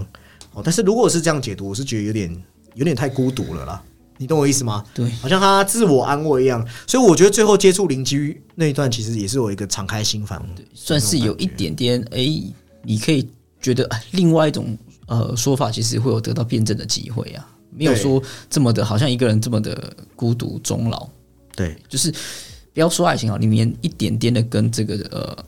[0.53, 2.43] 哦，但是如果是这样解读，我是觉得有点
[2.75, 3.83] 有点太孤独了啦。
[4.17, 4.85] 你懂我意思吗？
[4.93, 6.65] 对，好像他自我安慰一样。
[6.87, 12.01] 所以我觉得最后接触邻居那一段，其实也是我一个敞开心房，算是有一点点。
[12.11, 12.25] 哎，
[12.83, 17.45] 你可以觉得另外一种呃说法，其实会有得到辩证的机会啊。
[17.77, 21.07] 没有说这么的，好像一个人这么的孤独终老。
[21.55, 22.11] 对，就是
[22.73, 25.45] 不要说爱情啊，你连一点点的跟这个呃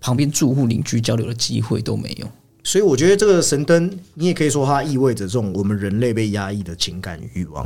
[0.00, 2.26] 旁边住户邻居交流的机会都没有。
[2.62, 7.64] 所以我觉得这个神灯，你也可以说它意味着这种我们人类被压抑的情感与欲望。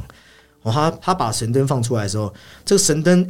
[0.62, 2.33] 哦，他他把神灯放出来的时候，
[2.64, 3.29] 这个神灯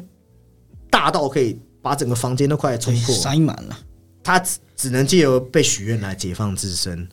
[0.90, 3.78] 大到可以把整个房间都快冲破，塞满了。
[4.22, 7.08] 他只只能借由被许愿来解放自身。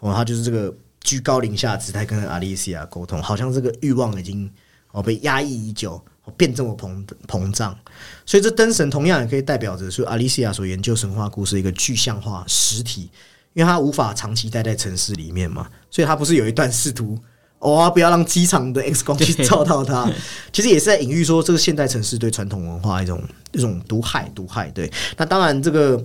[0.00, 0.72] 哦，他就是这个
[1.04, 4.50] 居高临下姿态跟阿丽西亚沟通，好像这个欲望已经
[4.90, 6.04] 哦被压抑已久，
[6.36, 7.78] 变这么膨膨胀。
[8.26, 13.08] 所以这灯神同样也可以代表着说阿丽西亚所研究神话故事一个具象化实体。
[13.52, 17.16] 因为他无法长期待在城市里面嘛，所以他不是有一段试图
[17.60, 20.10] 哦，不要让机场的 X 光去照到他。
[20.52, 24.68] 其实也是在隐喻说，这个现代城市对传统文化一种一种毒害，毒害。
[24.72, 26.02] 对，那当然，这个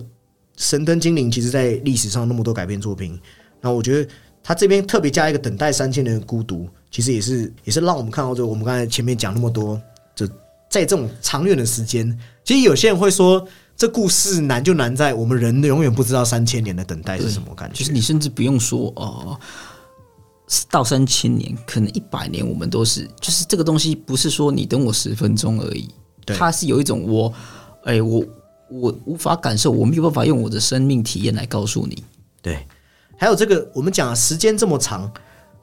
[0.56, 3.20] 神灯精灵其实在历史上那么多改编作品，
[3.60, 4.08] 那我觉得
[4.42, 9.80] 他这边特别加一个等待三千年的孤独，其实也是也是让我们看到，就我们刚才前面讲那么多，
[10.14, 10.26] 就
[10.68, 13.46] 在这种长远的时间，其实有些人会说。
[13.76, 17.74] 这故事难就难在我们人永远不知道三千年的等待是什么感觉。
[17.74, 19.40] 其实你甚至不用说哦，
[20.70, 25.88] 到三千年，可能一百年，我们都是就是这个东西，不是说你等我十分钟而已。
[26.26, 27.32] 它是有一种我，
[27.84, 28.22] 哎，我
[28.68, 32.04] 我无法感受，我没有办法用我的生命体验来告诉你。
[32.42, 32.66] 对，
[33.20, 35.12] 还有这个，我们讲时间这么长，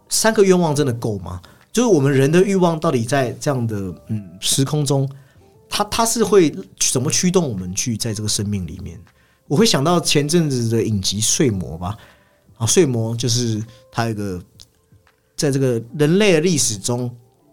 [0.10, 1.41] 三个愿望真的够吗？
[1.72, 3.76] 就是我们人的欲望到底在这样的
[4.10, 5.10] 嗯时空中？
[5.67, 6.56] 它它是会
[6.91, 9.00] 怎么驱动我们去在这个生命里面？
[9.48, 11.98] 我会想到前阵子的影集《睡魔》吧，
[12.58, 13.60] 啊，《睡魔》就是
[13.91, 14.39] 它有一个
[15.36, 17.12] 在这个人类的历史中，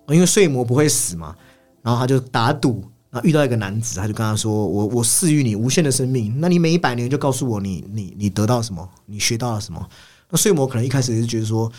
[0.09, 1.35] 因为睡魔不会死嘛，
[1.81, 9.88] 然后他就打赌，然后遇到一个男子，他就跟他说：“我我赐予你无限的生命，那你每一百年就告诉我你你你得到什么，你学到了什么。”
[10.29, 11.70] 那睡魔可能一开始是觉得说：“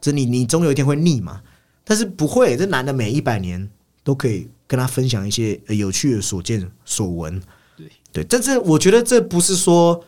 [0.00, 1.42] 这你你总有一天会腻嘛。”
[1.84, 3.68] 但是不会，这男的每一百年
[4.04, 4.48] 都可以。
[4.66, 7.38] 跟他分享一些有趣的所见所闻，
[7.76, 10.02] 对对，但是我觉得这不是说，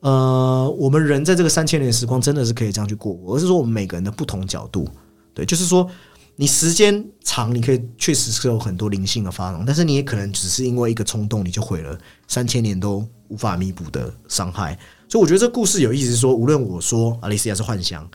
[0.00, 4.86] 呃，我们人在这个三千年时光真的是可以这样去过，而是说我们每个人的不同角度，
[5.32, 5.88] 对，就是说
[6.40, 11.98] 你时间长，你可以确实是有很多灵性的发展，但是你也可能只是因为一个冲动，你就毁了
[12.28, 14.74] 三千年都无法弥补的伤害。
[15.06, 18.10] 所以我觉得这故事有意思，说无论我说阿丽西亚是幻想。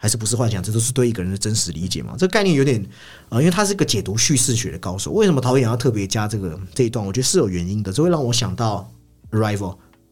[0.00, 0.62] 还是不是幻想？
[0.62, 2.14] 这都是对一个人的真实理解嘛？
[2.16, 2.80] 这个概念有点
[3.28, 5.10] 啊，因为他是个解读叙事学的高手。
[5.10, 7.04] 为什么导演要特别加这个这一段？
[7.04, 7.92] 我觉得是有原因的。
[7.92, 8.88] 这会让我想到
[9.36, 9.56] 《Arrival》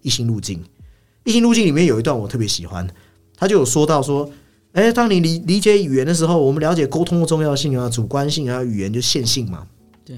[0.02, 0.60] 异星路径。
[1.22, 2.84] 异星路径里面有一段我特别喜欢，
[3.36, 4.28] 他就有说到说：，
[4.76, 9.66] 哎，当你理理解语言的时候，我们了解沟通的重要性啊、主观性啊，语言就线性嘛。
[10.04, 10.14] 对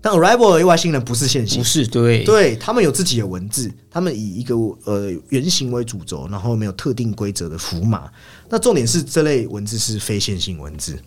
[0.00, 8.10] 但 Arrival 的外星人不是线性，不是对，对他们有自己的文字，他们以一个呃原型为主轴，然后没有特定规则的符码。
[8.48, 10.98] 那重点是这类文字是非线性文字。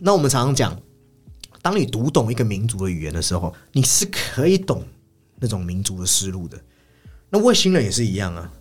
[0.00, 0.76] 那我们常常讲，
[1.62, 4.84] 当你读懂一个民族的语言的时候，你是可以懂
[5.38, 6.60] 那种民族的思路的。
[7.30, 8.52] 那外星人也是一样啊。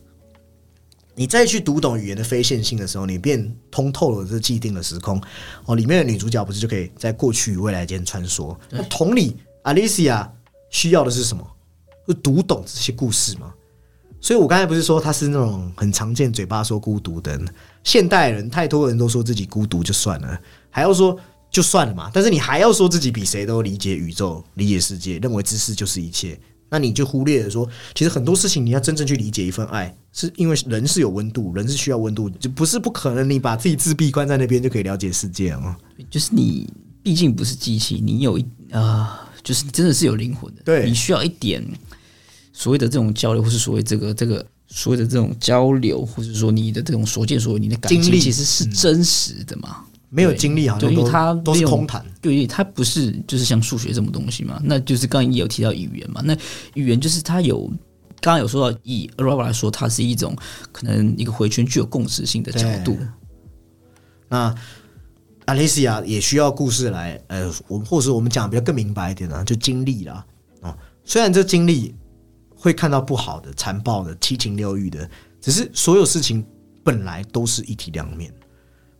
[1.19, 5.21] 你再去读懂语言的非线性的时候，你便通透了这既定的时空
[5.65, 5.75] 哦。
[5.75, 8.55] 里面的女主角不是就可以在过去与未来间穿梭？
[8.69, 10.29] 那同理，Alicia
[10.69, 11.45] 需要的是什么？
[12.07, 13.53] 就读懂这些故事吗？
[14.21, 17.37] 所以我刚才不是说他是那种很常见嘴巴说孤独的
[17.83, 21.19] 现代人，太多人都说自己孤独就算了，还要说
[21.51, 22.09] 就算了嘛。
[22.13, 26.39] 但是你还要说自己比谁都理解宇宙、理解世界，认为知识就是一切。
[26.69, 35.77] 那你就忽略了说，其实很多事情你要真正去理解一份爱，是因为人是有温度，人是需要温度，就不是不可能你把自己自闭关在那边就可以了解世界啊。
[36.09, 36.67] 就是你
[37.03, 40.61] 毕竟不是机器，你有一啊，就是真的是有灵魂的。
[40.63, 41.63] 对，你需要一点
[42.51, 49.85] 所谓的这种交流，或是所谓这个这个所谓的这种交流，或者说你的这种所见所闻，你的感情其实是真实的嘛。
[50.11, 54.59] 没有经历好像因为它都是空谈，对，它不是就是像数学这种东西嘛？
[54.63, 56.19] 那就是刚刚也有提到语言嘛？
[56.25, 56.35] 那
[56.73, 57.71] 语言就是它有，
[58.21, 60.35] 刚刚有说到以 a r a b 来说，它是一种
[60.71, 62.97] 可能一个回圈具有共识性的角度。
[64.27, 64.53] 那
[65.45, 70.25] Alicia 也需要故事来，呃，我或者我们讲比较更明白一点呢，就经历啦。
[70.61, 70.77] 啊。
[71.03, 71.95] 虽然这经历
[72.55, 75.09] 会看到不好的、残暴的、七情六欲的，
[75.41, 76.45] 只是所有事情
[76.83, 78.31] 本来都是一体两面。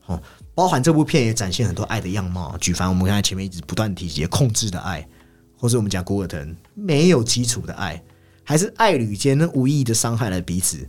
[0.08, 0.20] 哦。
[0.56, 5.08] 包含这部片也展现很多爱的样貌，举凡我们刚才前面一直不断提及控制的爱，
[5.56, 8.02] 或是我们讲古尔腾没有基础的爱，
[8.50, 10.80] 还是爱侣间无意义的伤害了彼此。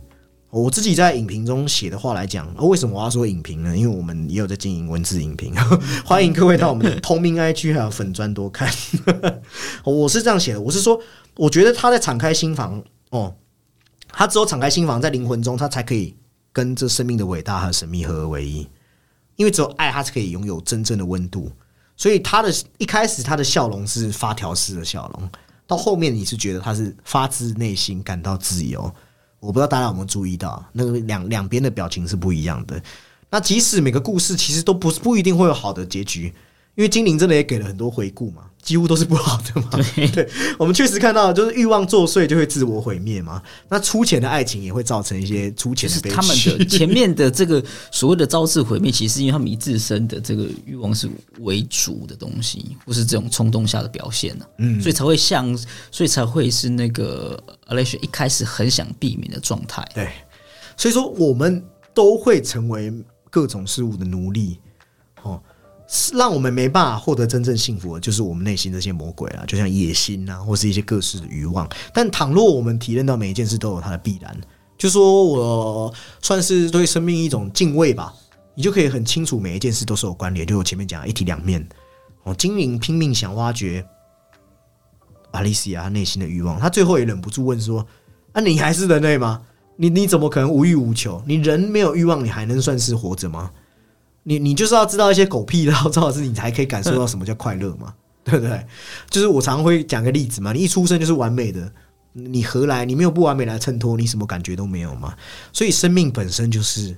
[0.49, 3.77] 我自己在影评中写的话来讲，为什么我要说影评呢？
[3.77, 5.53] 因为我们也有在经营文字影评，
[6.03, 8.67] 欢迎各位到我们的同名 IG 还有粉砖多看。
[9.85, 10.99] 我是这样写的，我是说，
[11.35, 13.35] 我觉得他在敞开心房哦，
[14.07, 16.17] 他只有敞开心房，在灵魂中，他才可以
[16.51, 18.67] 跟这生命的伟大和神秘合而为一。
[19.35, 21.51] 因为只有爱，他是可以拥有真正的温度。
[21.95, 25.29] 所以他的一开始他的笑容是发条式的笑容，
[25.71, 28.93] 到后面你是觉得他是发自内心感到自由。
[29.39, 32.83] 我不知道大家有没有注意到，那个两两边的表情是不一样的。
[33.29, 36.33] 那即使每个故事其实都不是不一定会有好的结局，
[36.75, 39.69] 因为精灵真的也给了很多回顾嘛，几乎都是不好的嘛。
[40.13, 43.41] 对，我们确实看到，就是欲望作祟就会自我毁灭嘛。
[43.69, 46.15] 那粗浅的爱情也会造成一些粗浅的悲剧。
[46.15, 54.45] 他们的 前面的这个所谓的招致毁灭，其实因为他们以自身的这个欲望是为主的东西，不是这种冲动下的表现呢。
[54.59, 55.57] 嗯，所以才会像，
[55.91, 59.85] 所以才会是那个 Alicia 一开始很想避免的状态。
[59.93, 60.09] 对，
[60.77, 62.93] 所以说我们都会成为。
[63.33, 64.59] 各种事物的奴隶，
[65.21, 65.41] 哦，
[65.93, 71.69] 是让我们没办法获得真正幸福的，就是我们内心这些魔鬼啊，就像野心啊，或是一些各式的欲望。
[71.93, 74.33] 但倘若我们体验到每一件事都有它的必然，
[74.77, 78.13] 就说我算是对生命一种敬畏吧，
[78.55, 80.47] 你就可以很清楚每一件事都是有关联。
[80.47, 81.67] 就我前面讲一体两面，
[82.23, 83.85] 哦，精灵拼命想挖掘
[85.31, 87.85] 阿丽西亚内心的欲望，他最后也忍不住问说
[88.31, 89.41] ：“啊，你还是人类吗？”
[89.75, 91.21] 你你怎么可能无欲无求？
[91.25, 93.51] 你人没有欲望，你还能算是活着吗？
[94.23, 97.93] 你你就是要知道一些狗屁的，知道是，你才可以感受到什么叫快乐嘛？
[98.23, 98.65] 对不对？
[99.09, 101.71] 就是我常会讲个例子嘛，你一出生就是完美的，
[102.13, 102.85] 你何来？
[102.85, 105.15] 你没有不完美来衬托，你什么感觉都没有嘛？
[105.51, 106.95] 所以生命本身就是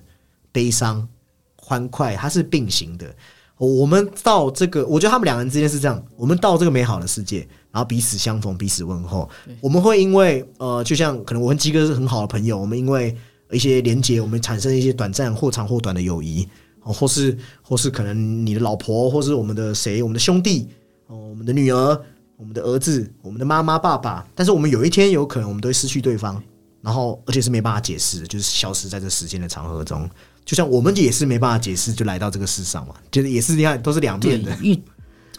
[0.51, 1.07] 悲伤、
[1.55, 3.13] 欢快，它是并行的。
[3.57, 7.47] 我们到这个，我觉得他们两人之间是这样，我们到这个美好的世界。
[7.71, 9.27] 然后彼此相逢，彼此问候。
[9.59, 13.15] 我们会因为呃，就像可能我跟鸡哥是很好的朋友，我们因为
[13.51, 16.47] 一些连接，我们产生一些短暂或长或短的友谊，
[16.83, 20.69] 哦，或是或是可能你的老婆，或是我们的谁，我们的兄弟，
[21.07, 22.01] 哦，我们的女儿，
[22.37, 24.27] 我们的儿子，我们的妈妈、爸爸。
[24.35, 26.41] 但是我们有一天有可能我们都会失去对方，
[26.81, 30.09] 然后而且是没办法解释，就是消失在这时间的长河中。
[30.45, 34.53] 就像我们也是没办法解释，就来到这个世上嘛，就是也是你看都是两面的。
[34.61, 34.83] 因为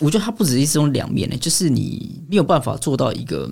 [0.01, 3.51] 我觉得它不只是这种两面的，就是你没有办法做到一个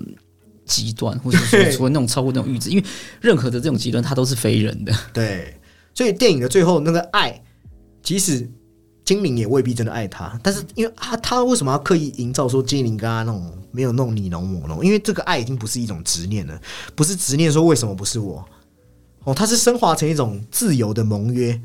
[0.65, 2.83] 极端，或者说除了那种超过那种阈值，因为
[3.21, 4.91] 任何的这种极端它都是非人的。
[5.13, 5.55] 对，
[5.93, 7.39] 所以电影的最后那个爱，
[8.03, 8.47] 即使
[9.03, 14.85] 精灵也未必真的爱他，但是因为啊，他为什么要刻意营造说精灵跟他那种没有那种你侬我侬？
[14.85, 16.61] 因为这个爱已经不是一种执念了，
[16.93, 18.45] 不是执念说为什么不是我
[19.23, 21.59] 哦，它是升华成一种自由的盟约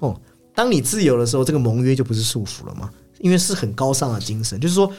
[0.00, 0.20] 哦。
[0.54, 2.90] 当你自由的时候，这个盟约就不是束缚了吗？
[3.20, 4.92] 因为是很高尚的精神，就是说，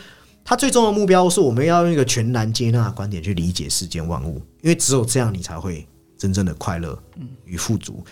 [0.43, 5.85] 他最终的目标是我们要用一个全然接纳的观点去理解世间万物，因为只有这样，你才会
[6.17, 6.97] 真正的快乐
[7.45, 8.03] 与富足。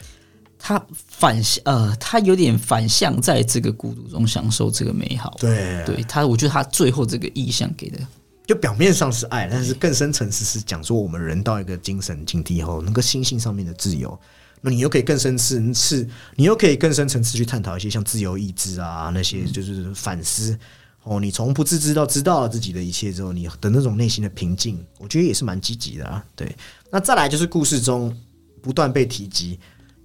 [0.67, 5.33] 他反向呃，他有点反向，在这个孤独中享受这个美好。
[5.39, 7.97] 对，对他，我觉得他最后这个意象给的，
[8.45, 14.19] 就表面上是爱，但是更深层次是讲说，我们人到一个精神境地后，那个心性上面的自由。
[14.59, 20.59] 那你又可以更深层次，你又可以更深层次去探讨一些像自由意志啊那些，就是反思
[21.03, 21.17] 哦。
[21.17, 26.21] 你从不自知到知道了自己的一切之后，你的那种内心的平静，我觉得也是蛮积极的啊。
[26.35, 26.53] 对，
[26.91, 28.13] 那再来就是故事中
[28.61, 29.57] 不断被提及，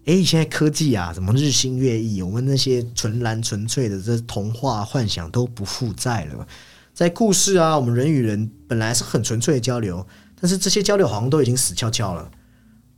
[0.04, 6.46] 诶，现在科技啊，什么日新月异，我们那些纯然纯粹的这童话幻想都不复在了。
[6.92, 10.06] 在故事啊，我们人与人本来是很纯粹的交流，
[10.40, 12.30] 但是这些交流好像都已经死翘翘了。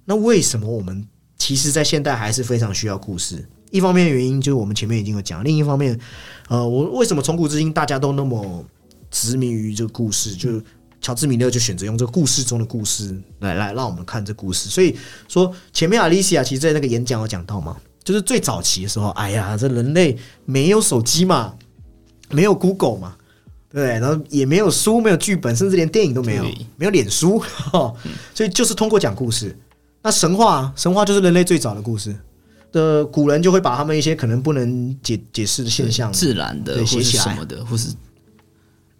[0.06, 1.06] 那为什么我们？
[1.36, 3.46] 其实，在现代还是非常需要故事。
[3.70, 5.98] 一方面原因就是我们前面已经有讲，另一方面，
[6.48, 8.64] 呃，我为什么从古至今大家都那么
[9.10, 10.34] 执迷于这个故事？
[10.34, 10.62] 就
[11.04, 14.70] 乔治米勒就选择用这个故事中的故事来来让我们看这故事。
[14.70, 14.96] 所以
[15.28, 21.54] 说，前面阿丽西亚其实在那个演讲有讲到嘛，就是最早期的时候，哎呀，这人类没有手机嘛，
[22.30, 23.16] 没有 Google 嘛，
[23.70, 26.44] 对，然后也没有书，没有剧本，甚至连电影都没有，
[26.76, 27.44] 没有脸书，
[28.34, 29.54] 所以就是通过讲故事。
[30.02, 32.16] 那神话，神话就是人类最早的故事
[32.72, 37.90] 的古人就会把他们一些可能不能解解释的现象，自然的写起来什么的，或是。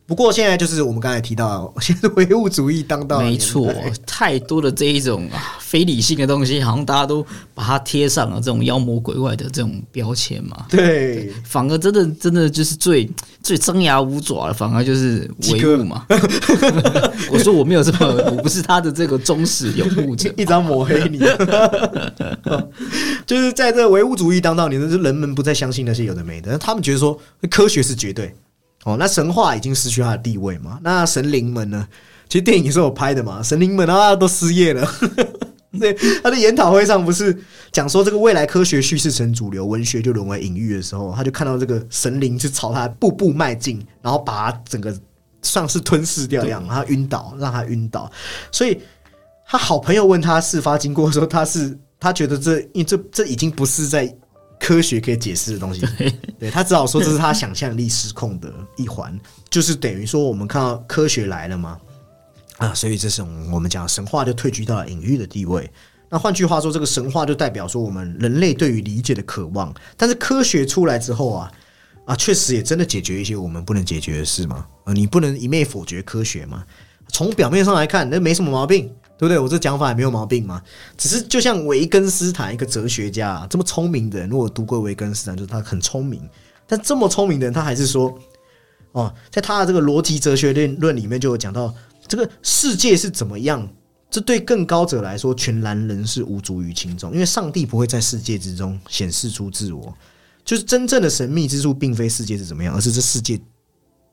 [0.07, 3.73] 不过现在就是我们刚才提到，现在唯物主义当道，没错，
[4.07, 7.25] 太多的这一种啊非理性的东西，好像大家都
[7.55, 10.67] 把它贴上了这种妖魔鬼怪的这种标签嘛。
[10.69, 13.11] 对，反而真的真的就是最
[13.43, 16.05] 最张牙舞爪的，反而就是唯物嘛。
[17.33, 21.19] 我说我没有这么，我不是他的这个忠实拥护者， 一张抹黑你。
[23.27, 27.19] 就是在这唯物主义当道，你的是人们不再相信那些有的没的，他们觉得说
[27.51, 28.35] 科学是绝对。
[28.85, 30.79] 哦，那神话已经失去它的地位嘛？
[30.83, 31.89] 那神灵们呢？
[32.29, 33.43] 其实电影是有拍的嘛？
[33.43, 34.89] 神灵们啊，都失业了。
[35.79, 37.37] 对，他在研讨会上不是
[37.73, 44.97] 讲说这个未来科学叙事成主流，文学就沦为隐喻的时候，他就看到这个神灵就朝他步步迈进，然后把他整个
[45.43, 48.11] 像是吞噬掉一样，让他晕倒，让他晕倒。
[48.53, 48.81] 所以
[49.47, 54.15] 他好朋友问他事发经过的时候，他是他觉得这因这这已经不是在
[54.59, 55.87] 科学可以解释的东西。
[56.39, 59.19] 对他只好说这是他想象力失控的一环，
[59.51, 61.79] 就是等于说我们看到科学来了嘛，
[62.59, 65.71] 啊，所以这种我们讲神话就退居到了隐喻的地位。
[66.11, 69.75] 那换句话说，这个神话就代表说我们人类对于理解的渴望。
[69.97, 71.53] 但是科学出来之后啊，
[72.05, 74.67] 啊，确实也真的解决一些我们不能解决的事嘛。
[74.85, 76.65] 啊，你不能一昧否决科学嘛。
[77.09, 78.93] 从表面上来看，那没什么毛病，
[79.29, 79.39] 对不对？
[79.39, 80.63] 我这讲法也没有毛病嘛。
[80.97, 86.21] 只是就像维根斯坦一个哲学家这么聪明的人，如果读过维根斯坦，就是他很聪明。
[86.67, 88.19] 但这么聪明的人，他还是说，
[88.93, 91.75] 哦，在他的这个逻辑哲学论论里面就有讲到，
[92.07, 93.69] 这个世界是怎么样。
[94.11, 99.93] 这对更高者来说，全然人是无足于轻重，因为上帝不会在世界之中显示出自我。
[100.45, 103.41] 就是真正的神秘之处，并非世界是怎么样，而是这世界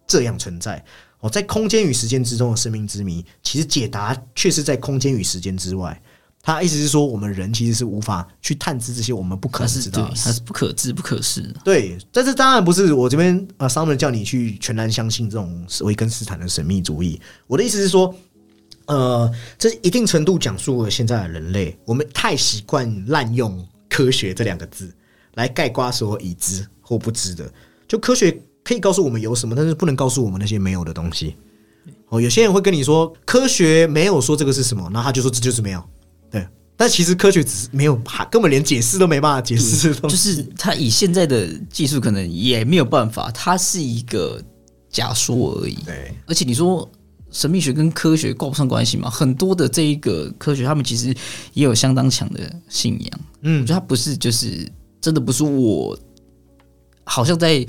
[0.08, 0.84] 这样存在。
[1.22, 6.00] 哦，在空间与时间之中的生命之谜，其实解答却是在空间与时间之外。
[6.44, 11.42] 他意思是说，我们人其实是无法去探知这些我们不可知道，它是不可知不可视。
[11.64, 17.22] 对，但是当然不是我这边啊，商人叫你去全然相信这种维根斯坦的神秘主义。
[17.48, 18.14] 我的意思是说。
[18.88, 24.92] 呃，这一定程度讲述了现在的人类，我们太习惯滥用“科学”这两个字
[25.36, 27.50] 来盖瓜所有已知或不知的。
[27.88, 31.36] 就科学可以告诉我们有什么，但是不能告诉我们那些没有的东西。
[32.10, 35.84] 哦，有些人会跟你说科学没有说这个是什么，然后他就说这就是没有。
[36.30, 37.96] 对，但其实科学只是没有，
[38.30, 39.94] 根本连解释都没办法解释。
[39.94, 44.42] 就是他以现在的技术，可能也没有办法，它是一个
[44.90, 45.76] 假说而已。
[45.86, 46.90] 对，而且你说。
[47.34, 49.10] 神秘学跟科学挂不上关系嘛？
[49.10, 51.16] 很多的这一个科学，他们其实
[51.54, 53.20] 也有相当强的信仰。
[53.44, 55.98] 嗯，我觉得他不是就是真的不是我，
[57.06, 57.66] 好像在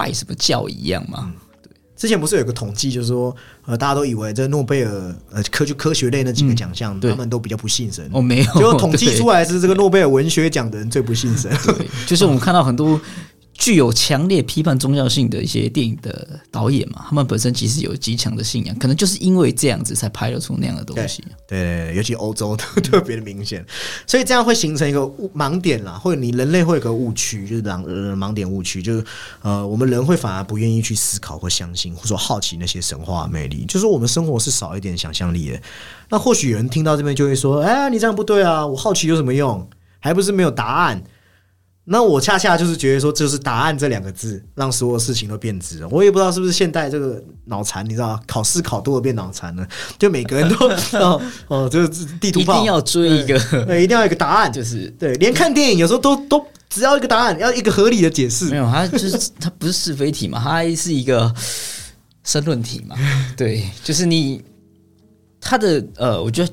[0.00, 1.30] 拜什么教一样嘛。
[1.62, 3.36] 对，之前不是有个统计，就是说
[3.66, 8.08] 呃，大家都以为这诺贝尔呃科就科学类那几个奖项，他们都比较不信神。
[8.12, 11.50] 哦，没有，结果统计出来是这个诺贝尔文学奖的人最不信神。
[11.66, 12.98] 对，就是我们看到很多。
[13.60, 21.22] 具有强烈批判宗教性的一些电影的导演嘛，他们本身其实有极强的信仰，可能就是因为这样子才拍得出那样的东西。
[21.46, 23.62] 对，尤其欧洲都 特别的明显，
[24.06, 25.00] 所以这样会形成一个
[25.36, 29.04] 盲点啦，或者你人类会有个误区，就是盲呃盲点误区，就是
[29.42, 35.60] 呃，我们人会反而不愿意去思考或相信，或者说好奇那些神话魅力，就是我们生活是少一点想象力的。
[36.08, 39.68] 那或许有人听到这边就会说：“哎，你这样不对啊，我好奇有什么用？
[39.98, 41.04] 还不是没有答案。”
[41.92, 45.88] 那我恰恰就是觉得说，就是答案这两个字，让所有事情都变质了。
[45.88, 49.66] 我也不知道是不是现代这个脑残，你知道，考试考多了变脑残了，
[49.98, 53.36] 就每个人都 哦哦，就是地图炮，一定要追一个，
[53.66, 58.44] 对，一定要一个答案，就是对，连看电影有时候都都只要一个答案，要一个合理的解释。
[58.44, 61.34] 没有，它就是它不是是非题嘛，它是一个
[62.22, 62.94] 申论题嘛。
[63.36, 64.40] 对，就是你
[65.40, 66.52] 它的呃，我觉得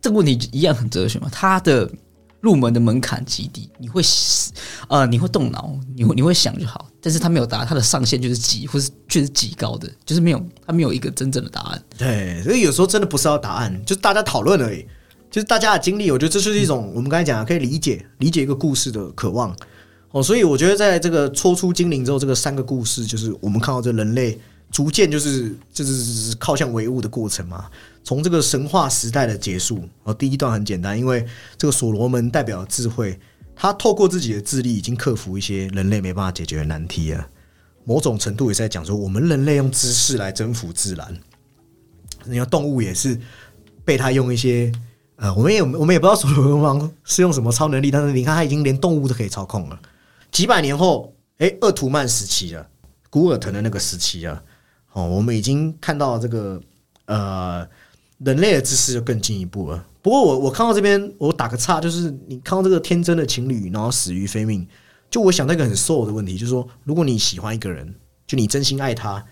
[0.00, 1.86] 这个问题一样很哲学嘛，它的。
[2.42, 4.02] 入门的门槛极低，你会
[4.88, 11.82] 呃，你会动脑，你会你会想就好，但是他没有答案，他的上限就是极，或是确实极高的，就是没有，他没有一个真正的答案。
[11.96, 14.84] 对，所以有时候真的不是要答案，就是大家讨论而已，
[15.30, 19.56] 就是大家的经历，我觉得这是一种我们刚才讲可以理解理解一个故事的渴望
[20.10, 20.20] 哦。
[20.20, 24.36] 所以我觉得在这个抽出精灵之后，这个三个故事就是我们看到这人类
[24.72, 27.66] 逐渐就是就是靠向唯物的过程嘛。
[28.02, 31.24] 从这个神话时代的结束，哦，第一段很简单，因为
[31.56, 33.16] 这个所罗门代表智慧，
[33.54, 37.24] 他透过自己的智力已经克服一些人类没办法解决的难题了。
[37.84, 41.16] 某种程度也是在讲说，我们人类用知识来征服自然。
[42.24, 43.20] 你看动物也是
[43.84, 44.72] 被他用一些，
[45.16, 49.80] 呃，我们也我们也不知道所罗门王是用什么超能力，但是你看他已经连动物都可以操控了。
[50.30, 52.66] 几百年后，哎，厄图曼时期了，
[53.10, 54.42] 古尔腾的那个时期了，
[54.92, 56.60] 哦，我们已经看到这个，
[57.06, 57.66] 呃。
[58.24, 59.84] 人类的知识就更进一步了。
[60.00, 64.64] 不过我我看到这边，我打个岔，就是你看到这个天真的情侣，然后死于非命，
[65.10, 67.92] 就我想到一个很瘦的问题，就是说，如果你喜欢一个人，
[68.24, 69.24] 就你真心爱他，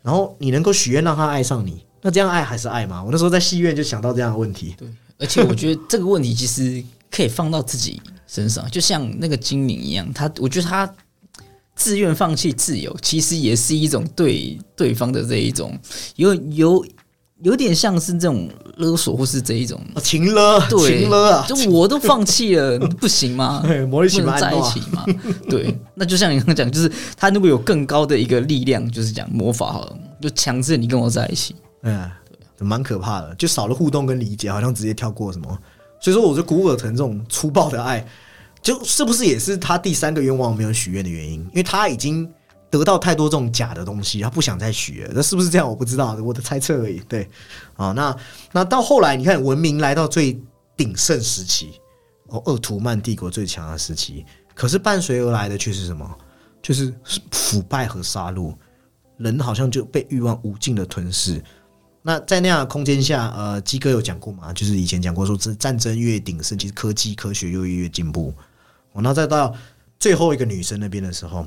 [0.00, 3.04] 然后你能够许愿让他爱上你，那这样爱还是爱吗？
[3.04, 4.74] 我那时候在戏院就想到这样的问题。
[4.78, 4.88] 对，
[5.18, 10.90] 而且我觉得这个问题其实可以放到自己身上，就像那个精灵一样，他我觉得他
[11.80, 15.76] 自愿放弃自由，其实也是一种对对方的这一种
[16.16, 16.86] 有有。
[17.42, 21.46] 有点像是这种勒索，或是这一种情勒，情勒啊！
[21.48, 23.62] 就我都放弃了，不行吗？
[23.88, 25.06] 不能在一起吗？
[25.48, 31.56] 对，那就像你刚刚讲，就是他如果有更高的一个力量，就是讲魔法好了，就强制你跟我在一起。
[31.82, 32.10] 嗯，
[32.58, 35.58] 对，蛮可怕的，就少了互动跟理解，好像直接跳过什么。
[35.98, 38.06] 所以说，我觉得古尔腾这种粗暴的爱，
[38.62, 41.40] 就是不是也是他第三个愿望没有许愿的原因？
[41.40, 42.30] 因为他已经。
[42.72, 45.68] 得到太多这种假的东西，他不想再学，那是不是这样？
[45.68, 47.00] 我不知道，我的猜测而已。
[47.08, 47.28] 对，
[47.74, 48.16] 啊，那
[48.52, 50.40] 那到后来，你看文明来到最
[50.76, 51.80] 鼎盛时期，
[52.28, 54.24] 哦，鄂图曼帝国最强的时期。
[54.54, 56.08] 可是伴随而来的却是什么？
[56.62, 56.94] 就是
[57.32, 58.54] 腐败和杀戮，
[59.16, 61.42] 人好像就被欲望无尽的吞噬。
[62.02, 64.52] 那在那样的空间下，呃，基哥有讲过嘛？
[64.52, 68.32] 就是以前讲过说，这战争越鼎盛，其实科技科学又越越进步。
[68.92, 69.54] 哦，然后再到
[69.98, 71.46] 最后一个女生那边的时候，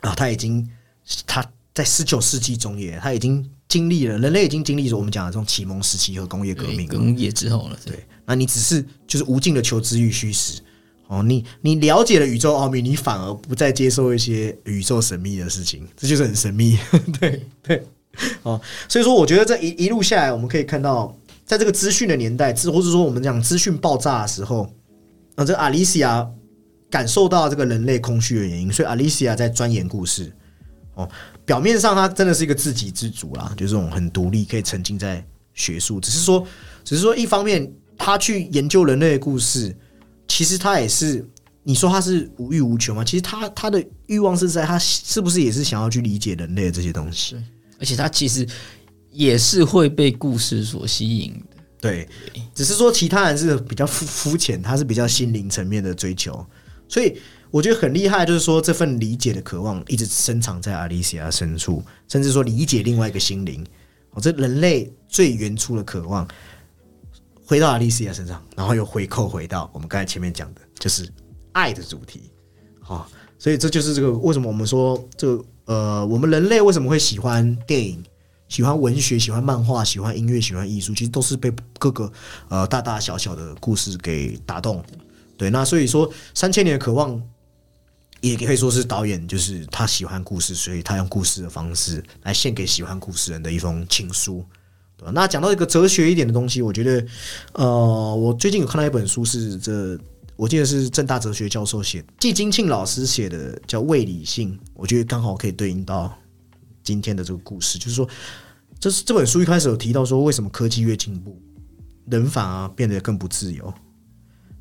[0.00, 0.68] 啊，她已经
[1.26, 7.78] 她在十九世纪中叶，她已经经历了人类已经经历了我们讲的这种启蒙时期和工业革命，工业之后了。
[7.84, 10.60] 对，那你只是就是无尽的求知欲虚实。
[11.08, 16.78] 哦，你你了解了宇宙奥秘，你反而不再接受一些宇宙神秘的事情，这就是很神秘。
[17.18, 17.84] 对对，
[18.44, 21.12] 哦，所以说我觉得这一一路下来，我们可以看到，
[21.44, 24.72] 在这个资讯的年代，资或者说我们讲资讯爆炸的时候，
[25.36, 26.28] 那，这阿丽西亚
[26.90, 30.32] 感受到这个人类空虚的原因，所以阿丽西亚在钻研故事。
[30.94, 31.08] 哦，
[31.46, 35.24] 表面上他真的是一个自给自足啦，就这种很独立，可以沉浸在
[35.54, 36.46] 学术，只是说，
[36.84, 39.74] 只是说一方面他去研究人类的故事。
[40.26, 41.28] 其实他也是，
[41.64, 43.04] 你说他是无欲无求吗？
[43.04, 47.36] 其实他他的欲望是在他是不是也是想要去理解人类的这些东西？
[47.80, 48.46] 而且他其实
[49.10, 51.34] 也是会被故事所吸引。
[51.80, 52.08] 对，
[52.54, 56.44] 只是说其他人是比较肤肤浅，他是比较心灵层面的追求。
[56.88, 57.16] 所以
[57.50, 63.64] 我觉得很厉害，就是说这份理解的渴望一直深藏在阿丽西亚深处，甚至说理解另外一个心灵。
[64.10, 66.28] 哦，这人类最原初的渴望。
[67.46, 71.08] 回到阿丽西亚身上，然后又回扣回到我们刚才前面讲的，就是
[71.50, 72.30] 爱的主题。
[72.78, 73.10] 好，
[73.40, 78.00] 所以这就是这个为什么我们说这个呃，我们人类为什么会喜欢电影、
[78.50, 82.12] 喜欢文学、喜欢漫画、喜欢音乐、喜欢艺术，其实都是被各个
[82.48, 84.84] 呃大大小小的故事给打动。
[85.38, 87.18] 对，那所以说三千年的渴望，
[88.20, 94.44] 也可以说是导演就是他喜欢故事，所以他用故事的方式来献给喜欢故事人的一封情书。
[94.98, 97.06] 对那讲到一个哲学一点的东西，我觉得，
[97.52, 99.98] 呃，我最近有看到一本书，是这
[100.36, 106.14] 我记得是正大哲学教授写，季金庆老师写的，叫《未理性》，我觉得刚好可以对应到
[106.90, 107.78] 今天的这个故事。
[107.78, 108.08] 就是说，
[108.80, 111.40] 这是这本书一开始有提到说，为什么科技越进步，
[112.06, 113.72] 人反而变得更不自由，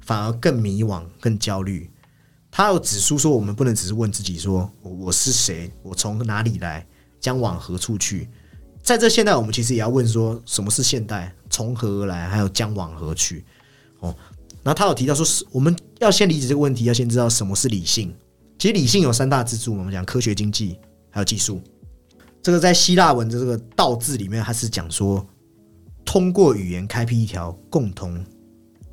[0.01, 1.89] 反而更迷惘、更焦虑。
[2.51, 6.85] 他有指出说，我们不能只是问自己说，我是谁，我从哪里来，
[7.19, 8.29] 将往何处去。
[8.83, 11.33] 在这现代，我们其实也要问说，什么是现代？
[11.49, 12.29] 从何而来？
[12.29, 13.43] 还有将往何去？
[13.99, 14.15] 哦，
[14.63, 18.13] 然后他有提到说，是我们要先理解这个问题，要先知道什么是理性。
[18.57, 20.77] 其实理性有三大支柱，我们讲科学、经济
[21.09, 21.61] 还有技术。
[22.41, 25.25] 这个在希腊文的这个“道”字里面，它是讲说，
[26.05, 28.23] 通过语言开辟一条共同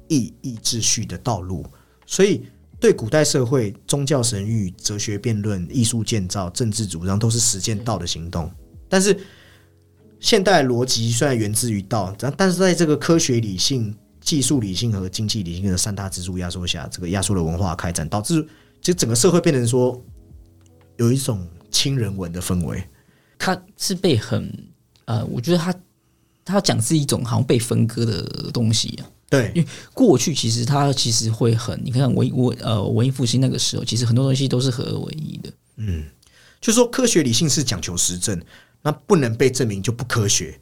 [0.09, 1.65] 意义秩序的道路。
[2.07, 2.45] 所以，
[2.81, 8.51] 对古代社会，宗教神谕、哲学辩论、艺术建造、政治主张，都是实践道的行动。
[8.89, 9.17] 但是，
[10.19, 18.47] 现代逻辑虽然源自于道，但但是在这个科学理性、技术理性和经济理性的三大支柱压缩下，这个压缩了文化开展，导致
[18.81, 20.01] 就整个社会变成说
[20.97, 22.83] 有一种亲人文的氛围。
[23.47, 24.53] 它是被很
[25.05, 25.73] 呃，我觉得他
[26.45, 29.07] 他讲是一种好像被分割的东西啊。
[29.31, 35.53] 对，因为过去其实他其实会很，你看文文呃文艺复兴那个时候，其实很多东西都是合而为一的。
[35.77, 36.05] 嗯，
[36.61, 38.43] 就说科学理性是讲求实证。
[38.83, 40.61] 那不能被证明就不科学，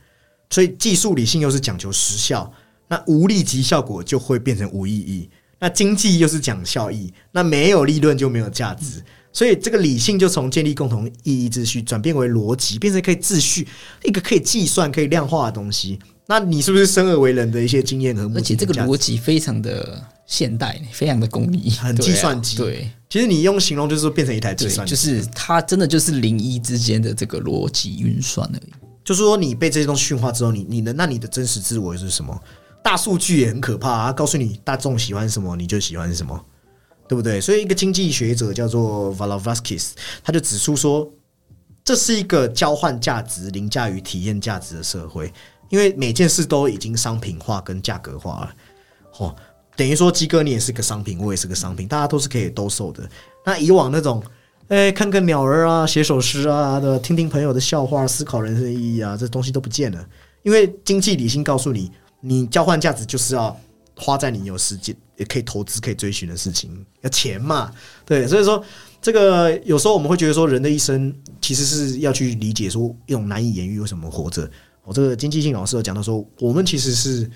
[0.50, 2.52] 所以技术理性又是讲求实效，
[2.88, 5.28] 那无立即效果就会变成无意义。
[5.58, 9.02] 那经济又是讲效益，那没有利润就没有价值，
[9.34, 13.68] 所以这个理性就从建立共同意义秩序转变为逻辑，变成可以秩序
[14.04, 15.98] 一个可以计算、可以量化的东西。
[16.26, 18.22] 那你是不是生而为人的一些经验和？
[18.34, 22.56] 而且这个逻辑非常的现代，非常的功利，很计算机。
[22.56, 28.72] 对，其实你用形容就是变成一台计算机，就是它真的就是零一之间的这个逻辑运算而已。
[29.04, 32.40] 就是说，你被这些东西驯化之后，你你的那你的真实自我是什么？
[32.82, 36.42] 大数据也很可怕啊，告诉你大众喜欢什么你就喜欢什么，
[37.14, 37.40] 对不对？
[37.40, 39.92] 所以一个经济学者叫做 Valovskis，
[40.24, 41.08] 他就指出说，
[41.84, 45.32] 这是一个交换价值凌驾于体验价值的社会。
[45.68, 48.54] 因为每件事都已经商品化跟价格化了，
[49.18, 49.36] 哦，
[49.76, 53.08] 等于说鸡哥你也是个商品，我也是个商品，大家都是可以兜售的。
[53.46, 54.20] 那以往那种，
[54.66, 60.04] 哎，看看鸟儿啊，写首诗啊的，听听朋友的笑话，思考人生意义啊，这东西都不见了。
[60.42, 63.56] 因为经济理性告诉你，你交换价值就是要
[63.96, 67.72] 花在你有时间也可以投资、可以追寻的事情，要钱嘛，
[68.04, 68.26] 对。
[68.26, 68.62] 所以说，
[69.00, 74.50] 这个有时候我们会觉得说，人的一生其实是要去理解说，一种难以言喻为什么活着。
[74.82, 77.30] 我这个经济性老师有讲到说，我们其实是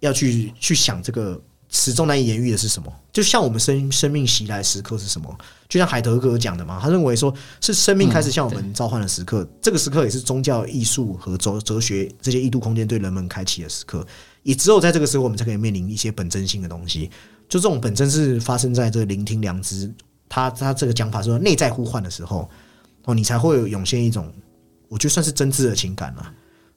[0.00, 1.40] 要去去想这个
[1.70, 2.92] 始终难以言喻的是什么？
[3.12, 5.34] 就像我们生生命袭来时刻是什么？
[5.68, 14.06] 就像海德格讲的嘛，他认为说是生命开始向我们召唤的时刻，这个时刻也是宗教、艺术和哲哲学这些异度空间对人们开启的时刻。
[14.42, 17.10] 也只有在这个时候，我们才可以面临一些本真性的东西。
[17.48, 19.92] 就这种本身是发生在这个聆听良知，
[20.28, 22.50] 他他这个讲法说内在呼唤的时候，
[23.04, 24.32] 哦，你才会有涌现一种，
[24.88, 26.32] 我觉得算是真挚的情感了。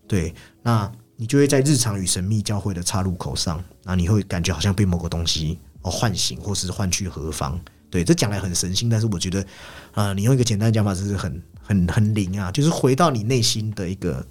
[0.08, 7.60] 对，那你就会在日常与神秘交汇的岔路口上，那你会感觉好像被某个东西哦唤醒，或是唤去何方。
[7.90, 9.46] 对，这讲来很神性，但是我觉得，
[9.94, 14.26] 啊，你用一个简单的讲法，就是很很很灵啊，就是回到你内心的一个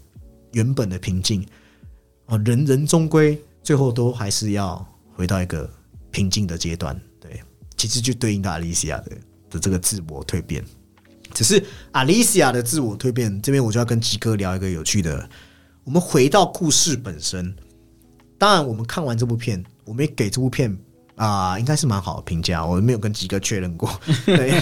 [0.53, 1.45] 原本的平静。
[2.27, 5.69] 哦，人人终归最后都还是要回到一个
[6.11, 6.99] 平静的阶段。
[7.21, 7.43] 对，
[7.77, 9.13] 其实就对应到阿丽西亚的
[9.51, 10.65] 的这个自我蜕变。
[11.33, 11.63] 只是
[11.93, 15.29] 阿丽西亚的自我蜕变，这边我就要跟吉哥聊一个有趣的。
[15.83, 17.55] 我们回到故事本身，
[18.39, 20.75] 当然我们看完这部片，我们也给这部片
[21.17, 22.65] 啊、应该是蛮好的评价。
[22.65, 23.91] 我没有跟吉哥确认过，
[24.27, 24.61] 对，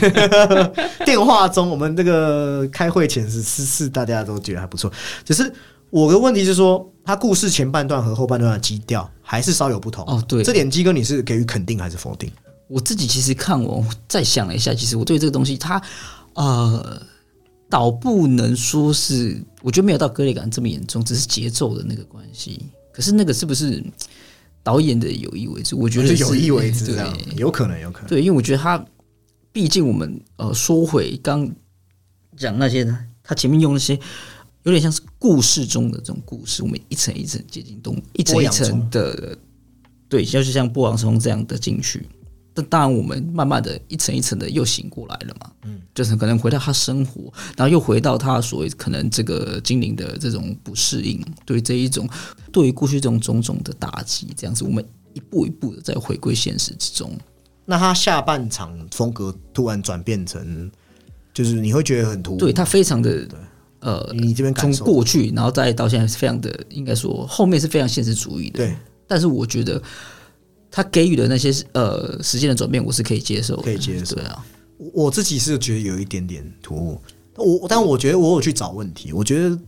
[1.04, 4.92] 电话中我们这个开会前是是是大家都觉得还不错。
[5.24, 5.52] 只是
[5.92, 10.02] 我的问题是说，他故事前半段和后半段的基调还是稍有不同。
[10.06, 12.32] 哦对这点基哥你是给予肯定还是否定？
[12.66, 15.80] 我自己其实看完再想了一下，其实我对这个东西，它
[16.32, 17.02] 呃，
[17.68, 22.64] 倒不能说是，我觉得没有到割裂感这么严重，只是节奏的那个关系。
[22.90, 23.84] 可是那个是不是
[24.62, 25.76] 导演的有意为之？
[25.76, 28.08] 我觉得是有意为之，对这样有可能，有可能。
[28.08, 28.82] 对，因为我觉得他，
[29.52, 31.46] 毕竟我们呃说回刚
[32.34, 33.98] 讲那些呢，他前面用那些
[34.64, 39.36] 有点像是故事中的这种故事，我们一层一层接近东，一层一层的，
[40.08, 42.06] 对，就是像波浪松这样的进去。
[42.54, 52.06] 但当然，我们慢慢的一层一层的又醒过来了嘛，嗯，就是可能回到他生活，然后又回到他所谓可能这个精灵的这种不适应，对这一种
[52.52, 54.84] 对于过去这种种种的打击，这样子，我们
[55.14, 57.10] 一步一步的在回归现实之中。
[57.64, 60.70] 那他下半场风格突然转变成，
[61.32, 62.36] 就是你会觉得很突兀。
[62.36, 63.26] 对他非常的
[63.82, 68.58] 呃，你这边感从过去，然后再到现在是非常的，应该说后面是非常现实主义的。
[68.58, 68.76] 对，
[69.08, 69.82] 但是我觉得
[70.70, 74.46] 他给予的那些呃时间的转变，我是可以接受的，可以接受对啊，
[74.94, 77.00] 我自己是觉得有一点点突兀。
[77.34, 79.58] 我但我觉得我有去找问题，我觉得，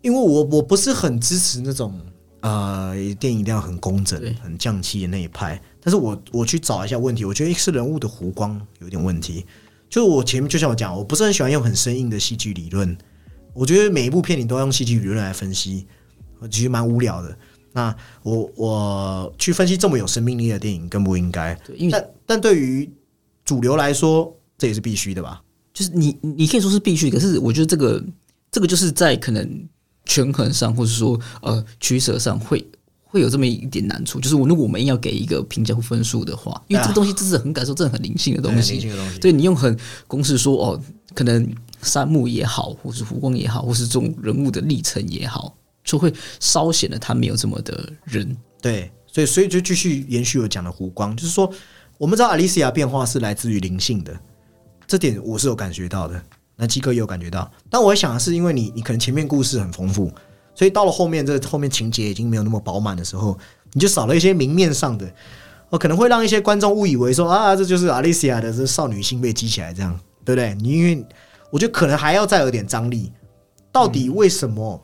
[0.00, 2.00] 因为我我不是很支持那种
[2.40, 5.60] 呃电影一定要很工整、很降气的那一派。
[5.80, 9.44] 但是我我去找一下问题，我觉得是人物的弧光有点问题。
[9.94, 12.98] 就是我前面就像我讲，我不是很喜欢用很生硬的戏剧理论。
[13.52, 15.86] 我觉得每一部片你都要用戏剧理论来分析，
[16.40, 17.38] 我其实蛮无聊的。
[17.72, 21.56] 那我我去分析这么有生命力的电影，更不应该。
[21.76, 22.92] 因为但但对于
[23.44, 25.40] 主流来说，这也是必须的吧？
[25.72, 28.04] 就是你你可以说是必须，可是我觉得这个
[28.50, 29.68] 这个就是在可能
[30.06, 32.66] 权衡上，或者说呃取舍上会。
[33.14, 40.82] 会有这么一点难处，就是我如果我们硬要给一个评价或分数的话，因为这个东西真是很感受，真的很灵性的东很西，灵性的东西对你用很公式说哦，
[41.14, 41.48] 可能
[41.80, 48.36] 山木也好，或是湖光也好，或是这种人物的历程也好，就会稍显得他没有这么的人。
[48.60, 51.48] 对，所以所以就继续延续我讲的湖光，就是说，
[51.98, 54.12] 我们知道阿丽西亚变化是来自于灵性的，
[54.88, 56.20] 这点我是有感觉到的。
[56.56, 60.12] 那基哥也有感觉到，但我想的是，因为你你可能前面故事很丰富，
[60.54, 63.36] 所以到了后面这后面情节已经没有那么饱满的时候，
[63.72, 65.06] 你就少了一些明面上的，
[65.70, 70.54] 哦，可能会让一些观众误以为说啊，这就是阿丽西亚的这少女心被激起来，这样对不对？
[70.54, 71.06] 你因为
[71.50, 73.12] 我觉得可能还要再有点张力，
[73.72, 74.80] 到底为什么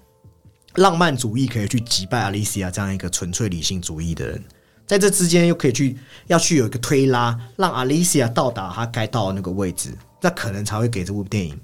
[0.75, 4.43] 浪漫主义可以去击败阿丽西亚这样一个纯粹理性主义的人？
[4.87, 5.97] 在这之间又可以去
[6.27, 11.57] 要去有一个推拉，让阿丽西亚到达她该到的那个位置，那可能才会给这部电影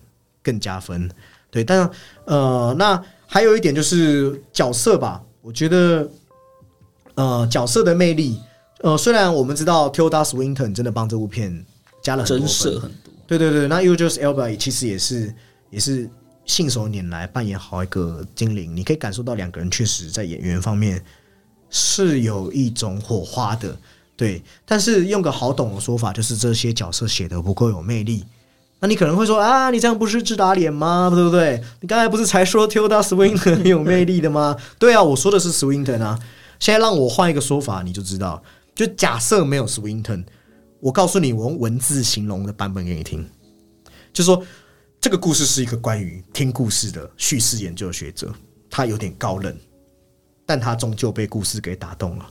[0.45, 1.11] 更加分。
[1.51, 1.91] 对，但
[2.25, 6.09] 呃，那还有一点就是角色吧，我觉得
[7.15, 8.41] 呃角色的魅力，
[8.81, 11.65] 呃，虽然我们知道 Tilda Swinton 真的帮这部片
[12.01, 15.35] 加了很多真分设很多，对对对，那 u j u s Elba 其实也是
[15.71, 16.09] 也是
[16.45, 21.05] 信手拈来扮演好一个精灵，你可以感受到两个人确实在演员方面
[21.69, 23.77] 是有一种火花的，
[24.17, 24.41] 对。
[24.65, 28.25] 但是用个好懂的说法，就是这些角色写的不够有魅力。
[28.81, 31.11] 那你可能会说啊，你这样不是自打脸吗？
[31.13, 31.63] 对不对？
[31.81, 34.57] 你刚才不是才说 Tilda Swinton 很有魅力的吗？
[34.79, 36.19] 对啊，我说的是 Swinton 啊。
[36.61, 38.43] 现在让我换一个说法，你就知道，
[38.75, 40.25] 就假设没有 Swinton，
[40.81, 43.27] 我告诉你，我用文字形容的版本给你听，
[44.13, 44.43] 就说
[45.01, 48.33] 这个故事是一个关于听故事的叙事研究学者，
[48.71, 49.55] 他有点高冷，
[50.45, 52.27] 但他终究被故事给打动了。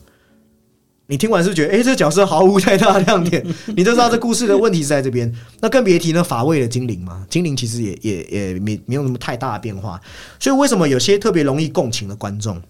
[1.08, 3.46] 你听完是觉得，哎、这角色毫无太大的亮点，
[3.76, 5.32] 你就知道这故事的问题是在这边。
[5.60, 10.02] 那更别提那乏味的精灵嘛，精灵其实也也也没没有什么太大的变化。
[10.40, 12.62] 所以为什么有些特别容易共情的观众，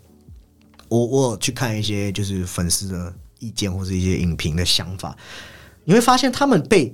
[0.90, 5.16] 我我有去看一些就是粉丝的意见或者一些影评的想法，
[5.84, 6.94] 你会发现他们被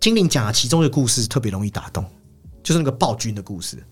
[0.00, 2.04] 精灵讲的其中一个故事特别容易打动，
[2.62, 3.82] 就是那个暴君的故事。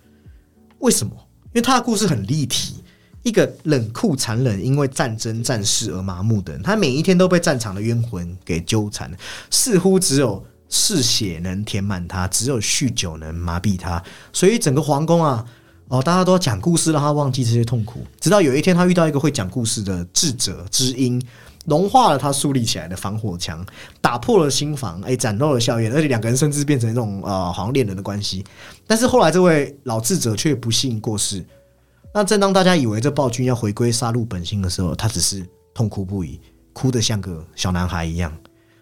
[0.80, 1.12] 为什么？
[1.54, 2.84] 因为他的故事很立体，
[3.26, 9.10] 一个冷酷残忍，因为战争战事而麻木的人，他每一天都被战场的冤魂给纠缠，
[9.50, 14.00] 似乎只有嗜血能填满他，只有酗酒能麻痹他，
[14.32, 15.44] 所以整个皇宫啊，
[15.88, 17.98] 哦，大家都要讲故事，让他忘记这些痛苦。
[18.20, 21.20] 直到有一天，他遇到一个会讲故事的智者知音，
[21.64, 23.66] 融化了他树立起来的防火墙，
[24.00, 28.44] 打破了心房，哎，展露了笑颜，而且两个人甚至变成那种呃，好像恋人的关系。
[28.86, 31.44] 但是后来，这位老智者却不幸过世。
[32.16, 36.40] 那正当大家以为这暴君要回归杀戮本性的时候，他只是痛哭不已，
[36.72, 38.34] 哭得像个小男孩一样。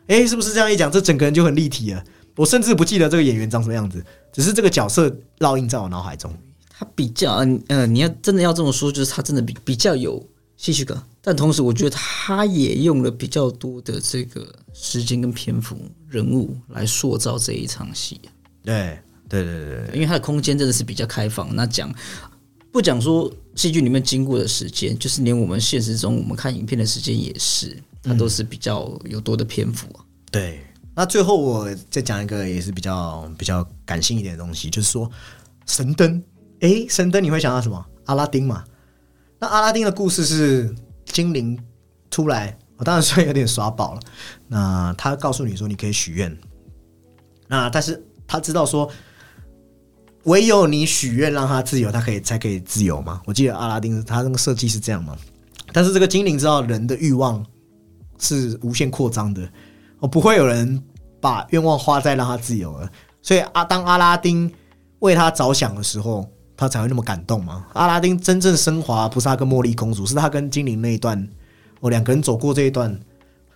[0.06, 2.04] 诶，是不是这样一讲，这整个人就很立体了？
[2.36, 4.00] 我甚至不记得这个演员长什么样子，
[4.32, 6.32] 只是这个角色烙印在我脑海中。
[6.68, 10.24] 他比较，嗯呃，你要真的要这么说，就是他真的比比较有
[10.56, 15.76] 戏剧感，但同时我觉得他也用了比较多的这个时间跟篇幅、
[16.08, 18.20] 人物来塑造这一场戏。
[18.62, 18.96] 对，
[19.28, 21.52] 对对对对，因为它的空间真的是比较开放。
[21.56, 21.92] 那讲
[22.74, 30.02] 不讲说戏剧里面经过的时间，就是连我们现实中我们看影片的时间也是，它都是比较有多的篇幅啊。
[30.32, 30.58] 对。
[30.92, 35.08] 那最后我再讲一个也是比较比较感性一点的东西，就是说
[35.66, 36.20] 神灯。
[36.62, 37.86] 诶，神灯你会想到什么？
[38.06, 38.64] 阿拉丁嘛。
[39.38, 41.56] 那阿拉丁的故事是精灵
[42.10, 44.00] 出来，我当然算有点耍宝了。
[44.48, 46.36] 那他告诉你说你可以许愿，
[47.46, 48.90] 那但是他知道说。
[50.24, 53.20] 唯有你许愿让他自由，他可以才可以自由吗？
[53.26, 55.16] 我记得阿拉丁他那个设计是这样嘛？
[55.72, 57.44] 但是这个精灵知道人的欲望
[58.18, 59.46] 是无限扩张的，
[59.98, 60.82] 哦，不会有人
[61.20, 62.90] 把愿望花在让他自由了。
[63.20, 64.50] 所以阿当阿拉丁
[65.00, 67.66] 为他着想的时候，他才会那么感动嘛？
[67.72, 71.28] 阿拉丁真正升华不是他跟茉莉公主，是他跟精灵那一段，
[71.80, 72.98] 哦，两个人走过这一段。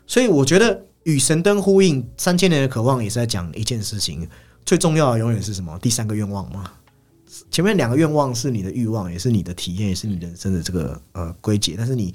[0.06, 4.28] 所以我觉得与神灯呼应，三千年的渴望也是在讲一件事情。
[4.68, 5.78] 最重要的永远是什么？
[5.78, 6.70] 第三个愿望吗？
[7.50, 11.74] 前面两个愿望是你的欲望，也是你的体验，也是你人生的这个呃归结。
[11.74, 12.14] 但是你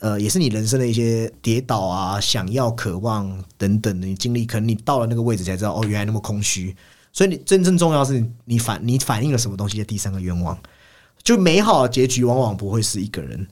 [0.00, 4.44] 呃，也是你人生的一些跌倒啊、想要、渴望等等的经历。
[4.44, 6.76] 可能你到了那个位置才知道，哦，原来那么空虚。
[7.14, 9.78] 所以你真正重要是你反你反映了什么东西？
[9.78, 10.58] 的第三个愿望，
[11.22, 13.48] 就美好的结局往往不会是一个人。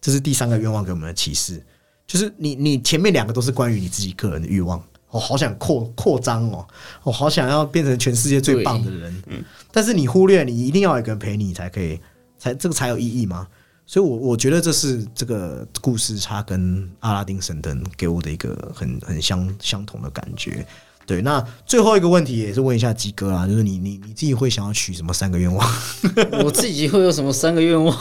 [0.00, 1.60] 这是第三个愿望给我们的启示，
[2.06, 4.80] 就是你你前面两个都是关于你自己个人的欲望。
[5.12, 6.66] 我好想扩扩张哦，
[7.04, 9.22] 我好想要变成全世界最棒的人。
[9.28, 12.00] 嗯，但是你忽略，你一定要有一个人陪你才可以，
[12.38, 13.46] 才这个才有意义吗？
[13.84, 20.66] 所以，我我觉得这是这个故事，它跟阿拉丁神灯给我的一个很很相相同的感觉。
[21.04, 25.68] 对，那最后一个问题也是问一下鸡哥啊，就是你你你自己会想要许什么三个愿望？
[26.44, 27.94] 我自己会有什么三个愿望？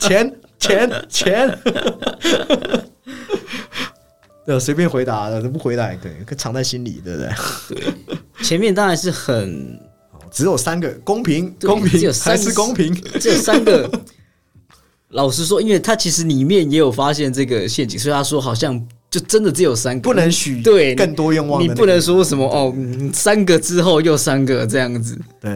[0.00, 1.58] 钱 钱钱。
[4.46, 7.30] 对，随便回答的，不回答也可以，可藏在心里，对不对？
[7.68, 9.80] 对，前面当然是很，
[10.30, 13.90] 只有三个公平，公平还是公平，只有三个。
[15.10, 22.74] 老实说，因为他其实里面也有发现这个陷阱，所以他说好像就真的只有三个，不能许对更多愿望，你不能说什么哦，
[23.12, 25.16] 三个之后又三个这样子。
[25.40, 25.50] 对，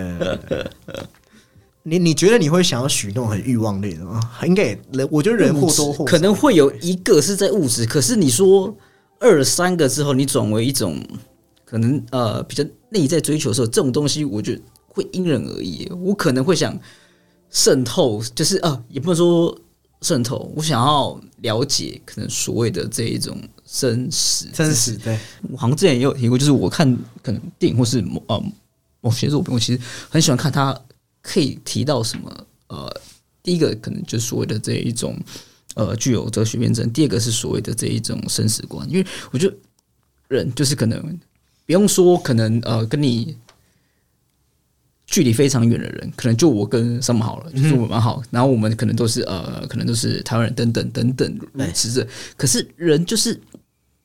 [1.83, 4.21] 你你觉得你会想要许那种很欲望类的吗？
[4.45, 8.77] 应该人，我觉得人或多或可能会有一个是在物质，可是你说。
[9.21, 10.97] 二三个之后，你转为一种
[11.65, 15.91] 可能呃比较内在追求的时候，这种东西我觉得会因人而异。
[16.01, 16.79] 我可能会想
[17.51, 19.59] 渗透，就是呃也不能说
[20.03, 24.47] 渗透，我想要了解可能所谓的这一种生死。
[24.55, 25.19] 生死对，
[25.51, 28.41] 我好像之前也有提过，就是我看可能电影或是某呃
[29.01, 30.81] 某些作品，我其实很喜欢看它
[31.29, 33.01] 可以提到什么呃，
[33.43, 35.19] 第一个可能就是所谓的这一种。
[35.75, 36.93] 呃，具有哲学辩证。
[36.93, 39.55] 第二个是所谓的这一种生死观，因为我觉得
[40.27, 41.01] 人就是可能
[41.67, 43.37] 不用说，可能呃跟你
[45.07, 52.05] 距离非常远的人，可能就我跟什么好了，就是我蛮好，然后我们可能都是呃，可能都是台湾人等等等等如此。
[52.37, 53.41] 可是人就是。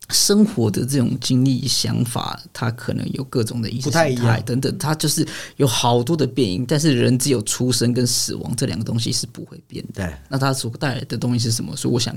[0.10, 5.26] 生活的这种经历、想法，他可能有各种的意识形态等等，他就是
[5.56, 6.66] 有好多的变因。
[6.66, 10.14] 但是人只有出生跟死亡这两个东西是不会变的。
[10.30, 11.76] 那它所带来的东西是什么？
[11.76, 12.16] 所以我想，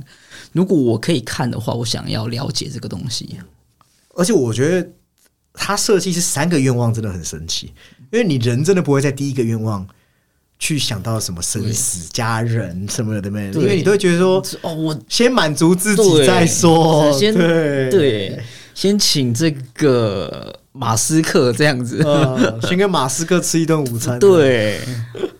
[0.53, 3.39] 如果我可以看的话，我想要了解这个东西。
[4.15, 4.91] 而且我觉得
[5.55, 7.73] 他设计是三个愿望真的很神奇，
[8.11, 9.87] 因为你人真的不会在第一个愿望。
[10.59, 13.63] 去想到什么生死、家人什么的，对不对？
[13.63, 17.91] 因为你都会觉得说，哦，我先满足自己再说，先对。
[17.91, 18.41] 对，
[18.75, 22.05] 先请这个马斯克这样子，
[22.63, 24.19] 先跟马斯克吃一顿午餐。
[24.19, 24.81] 对，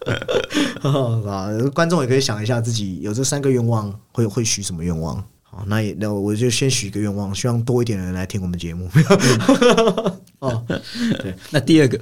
[0.83, 5.23] 啊，观众也可以想一下，自己有这三个愿望，会会许什么愿望？
[5.57, 8.91] 好，那也那我就先许一个愿望，希望多一点人来听我们节目。
[10.41, 11.99] 哦，对那第二个，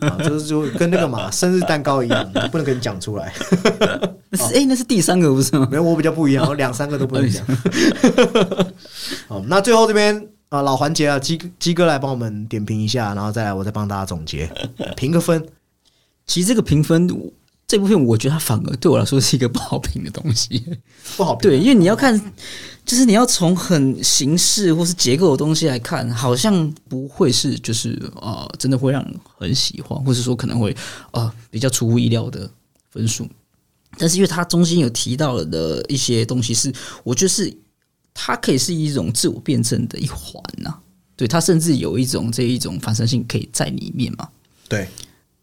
[0.00, 3.32] 啊，就是就跟那个嘛，生日蛋糕一样，不能跟你讲出来。
[4.30, 5.68] 那是哎、那是第三个不是吗？
[5.70, 7.46] 没有，我比较不一样，我两三个都不能讲。
[9.28, 14.50] 好，那最后这边啊，老环节啊，鸡鸡哥来帮我们点评一下，然后再来我再帮大家总结，
[14.96, 15.46] 评个分。
[16.26, 17.08] 其实这个评分，
[17.68, 20.60] 这部片我觉得它反而对我来说是一个不好评的东西。
[21.16, 21.48] 不好评。
[21.48, 22.20] 对，因为你要看，
[22.86, 30.74] 就是你要从很形式或是结构的东西来看，好像不会是就是呃，真的会让人很喜欢，或者说可能会
[31.10, 32.48] 呃比较出乎意料的
[32.90, 33.28] 分数。
[33.98, 36.72] 但是因为它中间有提到了的一些东西是，
[37.02, 37.52] 我觉得是
[38.14, 40.72] 它可以是一种自我辩证的一环呐、
[41.16, 44.28] 对，它甚至有一种这一种反射性可以在里面嘛。
[44.68, 44.86] 对，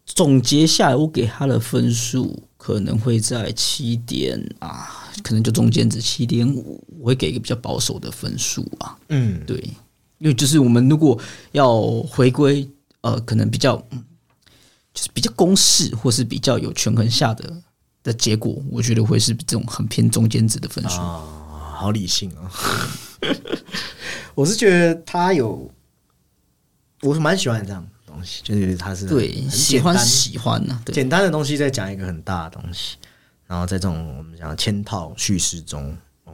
[0.06, 8.96] 总结下来，我给他的分数可能会在七点啊，可能就中间值七点五，我会给一个比较保守的分数啊。
[9.08, 9.56] 嗯，对，
[10.18, 11.18] 因为就是我们如果
[11.52, 12.68] 要回归
[13.02, 14.04] 呃，可能比较嗯，
[14.92, 17.62] 就是比较公式或是比较有权衡下的
[18.02, 21.00] 的结果，我觉得会是这种很偏中间值的分数。
[21.00, 21.22] 啊，
[21.76, 22.50] 好理性啊！
[24.34, 25.70] 我是觉得他有，
[27.02, 32.96] 我是蛮喜欢这样的东西，就是他是对，喜欢喜欢呢、对，简单的东西再讲一个很大的东西，
[33.46, 36.32] 然后在这种我们讲嵌套叙事中，哦，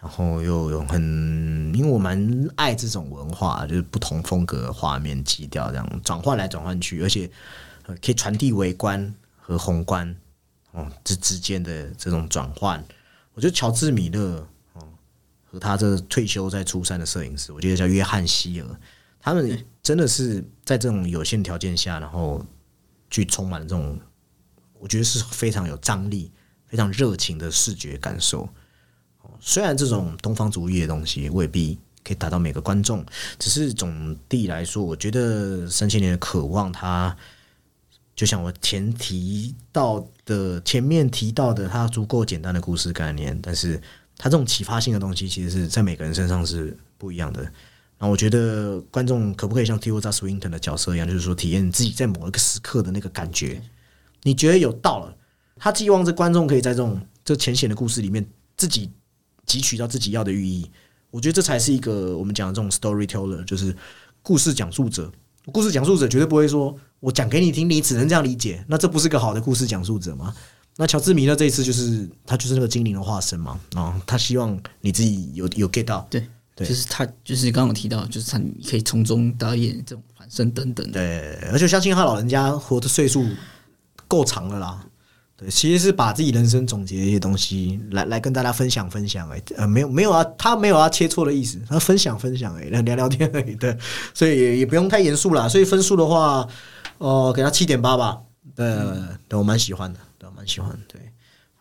[0.00, 7.30] 然后又有很，因为我蛮爱这种文化，就是不同风格的画面基调这样转换来转换去，而且
[7.84, 10.16] 可以传递微观和宏观
[10.70, 12.82] 哦这之间的这种转换。
[13.34, 14.88] 我觉得乔治米勒哦
[15.44, 18.66] 和他这退休在出山的摄影师，我记得叫约翰希尔，
[19.20, 22.44] 他们真的是在这种有限条件下，然后
[23.10, 23.98] 去充满了这种，
[24.82, 26.28] 我觉得是非常有张力、
[26.66, 28.42] 非常热情的视觉感受。
[29.22, 33.06] 哦虽然这种东方主义的东西未必可以达到每个观众，
[33.38, 37.16] 只是总体来说，我觉得三千年的渴望，它
[38.16, 43.80] 就像我前提到的、前面提到的，它足够简单的故事概念，但是
[44.18, 47.52] 它这种启发性的东西，其实是在每个人身上是不一样的。
[47.98, 53.62] 那我觉得观众可不可以像 t i o z a Swinton 的角色一样，就是说体验自己在某一个时刻的那个感觉，
[54.22, 55.16] 你觉得有到了，
[55.56, 58.90] 他寄望着观众可以在这种这浅显的故事里面自己
[59.46, 60.70] 汲取到自己要的寓意。
[61.10, 63.76] 我觉得这才是一个我们讲的这种 storyteller，就是
[64.22, 65.10] 故事讲述者。
[65.52, 70.32] 故事讲述者绝对不会说我讲给你听，你只能这样理解，那这不是个好的故事讲述者吗？
[70.76, 80.92] 那乔治米勒这一次就是他就是那个精灵的化身嘛，啊、他希望你自己有有 get 到，对，对就是他，就是刚刚有提到，就是他可以从中导演这种反身等等的。
[80.92, 83.26] 对，而且相信他老人家活的岁数
[84.12, 84.84] 够长了啦。
[85.34, 93.74] 对，其实是把自己人生总结一些东西来来跟大家分享分享、欸，呃，没有没有啊，他没有啊切磋的意思，他分享分享、 欸，聊聊天而已，对，
[94.12, 95.48] 所以也也不用太严肃啦。
[95.48, 96.46] 所以分数的话，
[96.98, 98.20] 哦，给他七点八吧，
[98.54, 98.66] 对，
[99.28, 101.00] 对我蛮喜欢的，对，蛮喜欢，对。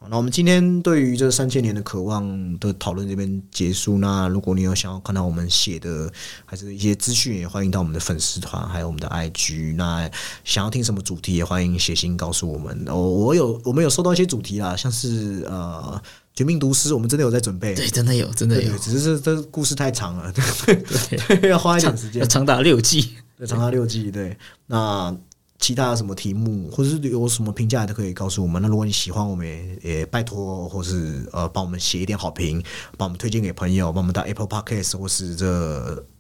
[0.03, 3.99] 好，那我们今天对于这三千年的渴望的讨论这边结束。
[3.99, 6.11] 那如果你有想要看到我们写的，
[6.43, 9.75] 还是一些资讯，也欢迎到我们的粉丝团，还有我们的 IG。
[9.75, 10.09] 那
[10.43, 12.83] 想要听什么主题，也欢迎写信告诉我们。
[12.87, 16.01] 哦，我有我们有收到一些主题啦，像是呃
[16.33, 17.75] 《绝命毒师》，我们真的有在准备。
[17.75, 22.25] 对，真的有，真的有只是这这故事太长了，对对对，要花一点时间要。
[22.27, 23.17] 长达六季。
[23.37, 24.09] 对，长达六季。
[24.09, 24.35] 对，
[24.65, 25.15] 那
[25.61, 28.61] 其他什么题目，或者是有什么评价，都可以告诉我们。
[28.61, 32.61] 那如果你喜欢，我们也也拜托，或是呃，帮我们写一点好评，
[32.97, 35.47] 帮我们推荐给朋友，帮我们到 Apple Podcast 或是这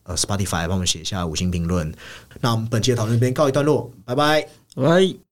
[0.03, 1.91] 呃 Spotify 帮我们写下五星评论。
[2.39, 4.47] 那我们本期的讨论这边告一段落，拜拜。
[4.75, 5.30] 拜。